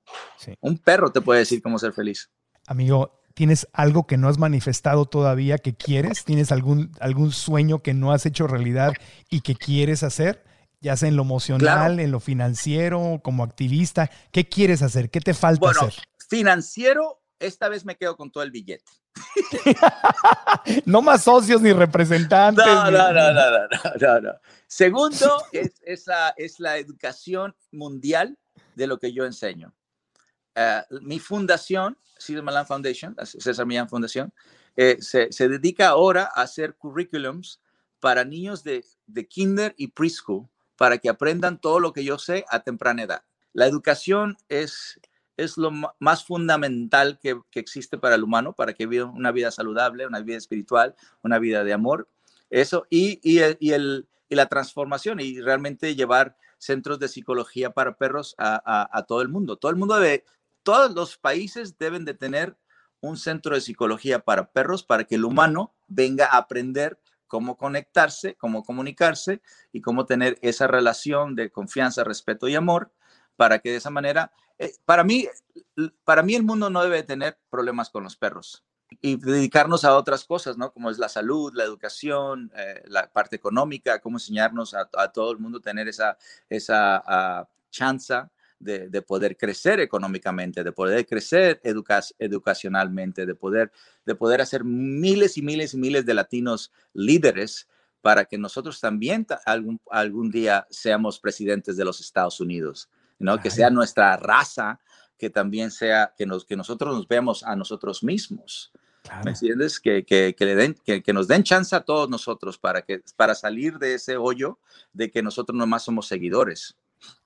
[0.60, 2.30] Un perro te puede decir cómo ser feliz.
[2.66, 6.24] Amigo, ¿tienes algo que no has manifestado todavía que quieres?
[6.24, 8.92] ¿Tienes algún, algún sueño que no has hecho realidad
[9.30, 10.44] y que quieres hacer?
[10.80, 14.10] Ya sea en lo emocional, en lo financiero, como activista.
[14.32, 15.10] ¿Qué quieres hacer?
[15.10, 16.02] ¿Qué te falta bueno, hacer?
[16.28, 18.84] Financiero, esta vez me quedo con todo el billete.
[20.84, 22.64] no más socios ni representantes.
[22.64, 24.32] No, no, no, no, no,
[24.66, 28.36] Segundo, es, esa, es la educación mundial
[28.74, 29.74] de lo que yo enseño.
[30.54, 34.32] Eh, mi fundación, Cesar Milan Foundation, César Millán Fundación,
[34.76, 37.60] eh, se, se, dedica ahora a hacer currículums
[38.00, 42.44] para niños de, de kinder y preschool para que aprendan todo lo que yo sé
[42.48, 43.22] a temprana edad.
[43.52, 45.00] La educación es
[45.38, 50.06] es lo más fundamental que, existe para el humano, para que viva una vida saludable,
[50.06, 52.08] una vida espiritual, una vida de amor.
[52.50, 58.34] Eso y, y, el, y la transformación y realmente llevar centros de psicología para perros
[58.36, 59.56] a, todo el mundo.
[59.56, 60.24] Todo el mundo debe,
[60.64, 62.56] todos los países deben de tener
[63.00, 68.34] un centro de psicología para perros para que el humano venga a aprender cómo conectarse,
[68.34, 72.90] cómo comunicarse y cómo tener esa relación de confianza, respeto y amor
[73.36, 74.32] para que de esa manera,
[74.84, 75.26] para, mí,
[76.04, 78.64] para mí el mundo no debe tener problemas con los perros
[79.00, 80.72] y dedicarnos a otras cosas, ¿no?
[80.72, 85.38] Como es la salud, la educación, eh, la parte económica, cómo enseñarnos a, todo el
[85.38, 86.16] mundo tener esa,
[86.48, 88.14] esa uh, chance
[88.58, 93.70] de, de, poder crecer económicamente, de poder crecer educacionalmente, de poder,
[94.04, 97.68] de poder hacer miles y miles y miles de latinos líderes
[98.00, 102.88] para que nosotros también algún, algún día seamos presidentes de los Estados Unidos.
[103.18, 103.38] ¿No?
[103.40, 104.80] Que sea nuestra raza,
[105.18, 108.72] que también sea, que, nos, que nosotros nos veamos a nosotros mismos.
[109.24, 109.80] ¿Me entiendes?
[109.80, 113.02] Que, que, que le den, que, que, nos den chance a todos nosotros para, que,
[113.16, 114.58] para salir de ese hoyo
[114.92, 116.76] de que nosotros nomás somos seguidores.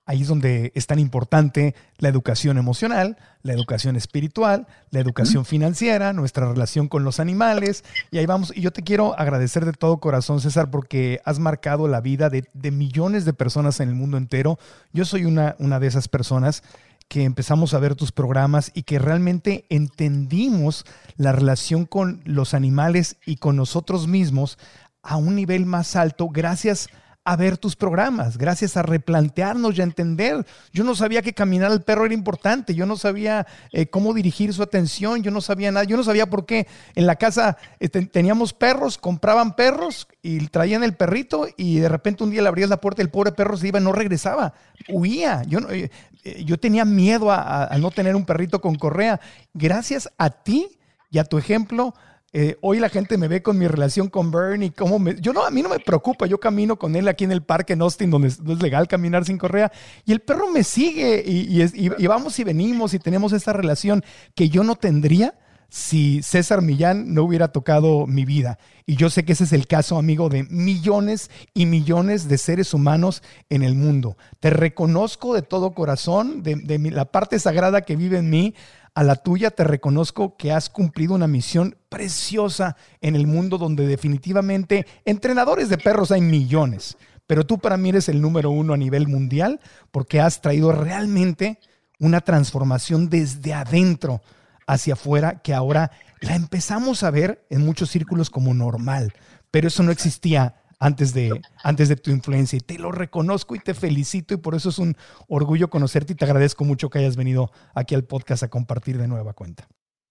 [0.05, 6.13] Ahí es donde es tan importante la educación emocional, la educación espiritual, la educación financiera,
[6.13, 7.85] nuestra relación con los animales.
[8.11, 8.53] Y ahí vamos.
[8.55, 12.49] Y yo te quiero agradecer de todo corazón, César, porque has marcado la vida de,
[12.53, 14.59] de millones de personas en el mundo entero.
[14.93, 16.65] Yo soy una, una de esas personas
[17.07, 20.85] que empezamos a ver tus programas y que realmente entendimos
[21.17, 24.59] la relación con los animales y con nosotros mismos
[25.03, 29.81] a un nivel más alto gracias a a ver tus programas, gracias a replantearnos y
[29.81, 30.45] a entender.
[30.73, 34.53] Yo no sabía que caminar al perro era importante, yo no sabía eh, cómo dirigir
[34.53, 36.67] su atención, yo no sabía nada, yo no sabía por qué
[36.97, 42.25] en la casa este, teníamos perros, compraban perros y traían el perrito y de repente
[42.25, 44.55] un día le abrías la puerta y el pobre perro se iba no regresaba,
[44.89, 45.43] huía.
[45.47, 45.91] Yo, eh,
[46.25, 49.21] eh, yo tenía miedo a no tener un perrito con correa.
[49.55, 50.79] Gracias a ti
[51.13, 51.95] y a tu ejemplo,
[52.35, 55.45] eh, hoy la gente me ve con mi relación con Bernie, cómo me, yo no,
[55.45, 58.11] a mí no me preocupa, yo camino con él aquí en el parque en Austin,
[58.11, 59.71] donde es legal caminar sin correa,
[60.07, 64.03] y el perro me sigue, y, vamos y venimos, y tenemos esta relación
[64.35, 65.35] que yo no tendría
[65.69, 68.59] si César Millán no hubiera tocado mi vida.
[68.85, 72.75] Y yo sé que ese es el caso, amigo, de millones y millones de seres
[72.75, 74.19] humanos en el mundo.
[74.41, 78.55] Te reconozco de todo corazón, de, de la parte sagrada que vive en mí
[78.95, 83.87] a la tuya te reconozco que has cumplido una misión preciosa en el mundo donde
[83.87, 88.77] definitivamente entrenadores de perros hay millones, pero tú para mí eres el número uno a
[88.77, 91.59] nivel mundial porque has traído realmente
[91.99, 94.21] una transformación desde adentro
[94.67, 95.91] hacia afuera que ahora
[96.21, 99.13] la empezamos a ver en muchos círculos como normal,
[99.51, 102.57] pero eso no existía antes de, antes de tu influencia.
[102.57, 104.97] Y te lo reconozco y te felicito y por eso es un
[105.29, 109.07] orgullo conocerte y te agradezco mucho que hayas venido aquí al podcast a compartir de
[109.07, 109.69] nueva cuenta.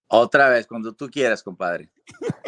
[0.07, 1.89] Otra vez, cuando tú quieras, compadre.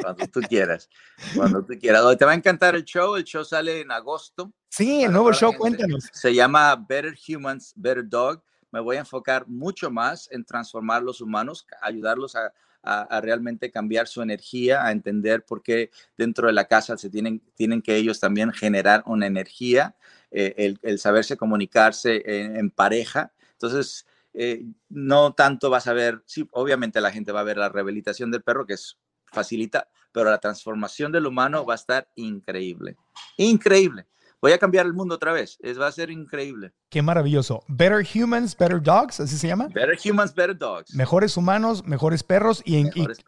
[0.02, 0.90] Cuando tú quieras.
[1.36, 2.18] Cuando tú quieras.
[2.18, 3.16] Te va a encantar el show.
[3.16, 4.54] El show sale en agosto.
[4.70, 6.10] Sí, el nuevo show, cuéntanos.
[6.12, 8.42] Se llama Better Humans, Better Dog.
[8.72, 12.52] Me voy a enfocar mucho más en transformar los humanos, ayudarlos a,
[12.84, 17.42] a, realmente cambiar su energía, a entender por qué dentro de la casa se tienen,
[17.56, 19.96] tienen que ellos también generar una energía,
[20.32, 23.32] eh, el, saberse comunicarse en, pareja.
[23.54, 27.70] Entonces, eh, no tanto vas a ver, sí, obviamente la gente va a ver la
[27.70, 28.98] rehabilitación del perro, que es
[29.32, 32.98] facilita, pero la transformación del humano va a estar increíble,
[33.38, 34.08] increíble
[34.44, 35.58] voy a cambiar el mundo otra vez.
[35.62, 36.74] Es, va a ser increíble.
[36.90, 37.64] Qué maravilloso.
[37.70, 39.70] Better Humans, Better Dogs, así se llama.
[39.74, 40.94] Better Humans, Better Dogs.
[40.94, 42.62] Mejores humanos, mejores perros.
[42.66, 42.86] ¿Y,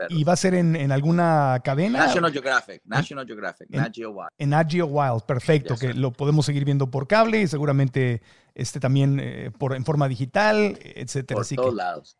[0.09, 1.99] y, va a ser en, alguna cadena?
[1.99, 4.29] National Geographic, National Geographic, en, Nat Wild.
[4.37, 8.21] En Nat Wild, perfecto, que lo podemos seguir viendo por cable y seguramente
[8.55, 11.41] este también eh, por, en forma digital, etcétera.
[11.41, 12.17] Por todos lados.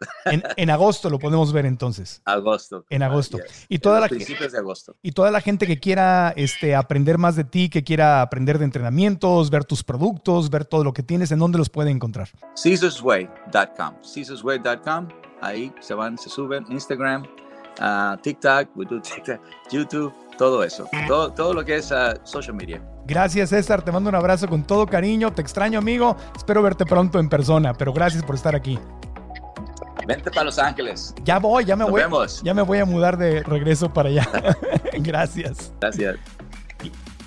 [0.57, 2.21] En, agosto lo podemos ver entonces.
[2.25, 2.85] Agosto.
[2.89, 3.39] En agosto.
[3.69, 4.97] Y toda la principios de agosto.
[5.01, 8.65] Y toda la gente que quiera este, aprender más de ti, que quiera aprender de
[8.65, 12.29] entrenamientos, ver tus productos, ver todo lo que tienes, ¿en dónde los puede encontrar?
[12.61, 13.95] CaesarsWay.com.
[14.01, 15.07] CaesarsWay.com.
[15.41, 16.65] Ahí se van, se suben.
[16.69, 17.25] Instagram,
[17.81, 18.69] uh, TikTok,
[19.03, 19.39] TikTok,
[19.71, 20.87] YouTube, todo eso.
[21.07, 22.81] Todo, todo lo que es uh, social media.
[23.05, 27.19] Gracias César, te mando un abrazo con todo cariño, te extraño amigo, espero verte pronto
[27.19, 28.79] en persona, pero gracias por estar aquí.
[30.07, 31.15] Vente para Los Ángeles.
[31.23, 32.01] Ya voy, ya me Nos voy.
[32.01, 32.41] Vemos.
[32.43, 34.27] Ya me voy a mudar de regreso para allá.
[34.99, 35.73] gracias.
[35.79, 36.17] Gracias.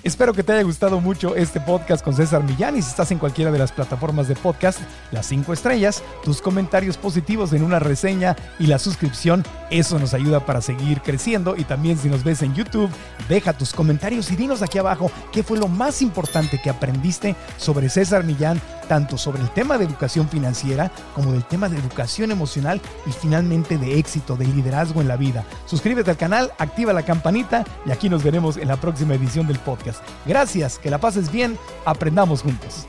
[0.01, 3.19] Espero que te haya gustado mucho este podcast con César Millán y si estás en
[3.19, 4.79] cualquiera de las plataformas de podcast,
[5.11, 10.45] las cinco estrellas, tus comentarios positivos en una reseña y la suscripción, eso nos ayuda
[10.45, 11.57] para seguir creciendo.
[11.57, 12.89] Y también si nos ves en YouTube,
[13.27, 17.89] deja tus comentarios y dinos aquí abajo qué fue lo más importante que aprendiste sobre
[17.89, 22.81] César Millán, tanto sobre el tema de educación financiera como del tema de educación emocional
[23.05, 25.45] y finalmente de éxito, de liderazgo en la vida.
[25.65, 29.59] Suscríbete al canal, activa la campanita y aquí nos veremos en la próxima edición del
[29.59, 30.03] podcast.
[30.25, 32.85] Gracias, que la pases bien, aprendamos juntos.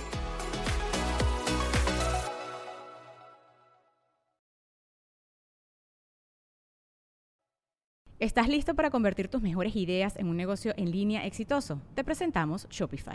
[8.19, 11.81] ¿Estás listo para convertir tus mejores ideas en un negocio en línea exitoso?
[11.95, 13.15] Te presentamos Shopify.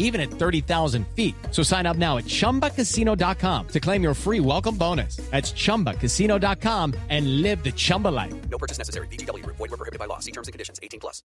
[0.00, 1.36] even at 30,000 feet.
[1.52, 5.16] So sign up now at ChumbaCasino.com to claim your free welcome bonus.
[5.30, 8.34] That's ChumbaCasino.com and live the Chumba life.
[8.50, 9.06] No purchase necessary.
[9.06, 9.46] BGW.
[9.46, 10.18] Void were prohibited by law.
[10.18, 10.80] See terms and conditions.
[10.82, 11.22] 18 plus.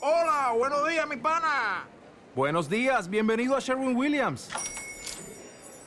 [0.00, 1.84] Hola, buenos días, mi pana.
[2.34, 4.50] Buenos días, bienvenido a Sherwin Williams.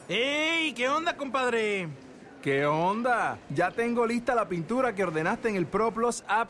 [0.10, 0.74] ¡Ey!
[0.74, 1.90] ¿Qué onda, compadre?
[2.42, 3.38] ¿Qué onda?
[3.54, 6.50] Ya tengo lista la pintura que ordenaste en el ProPlus app.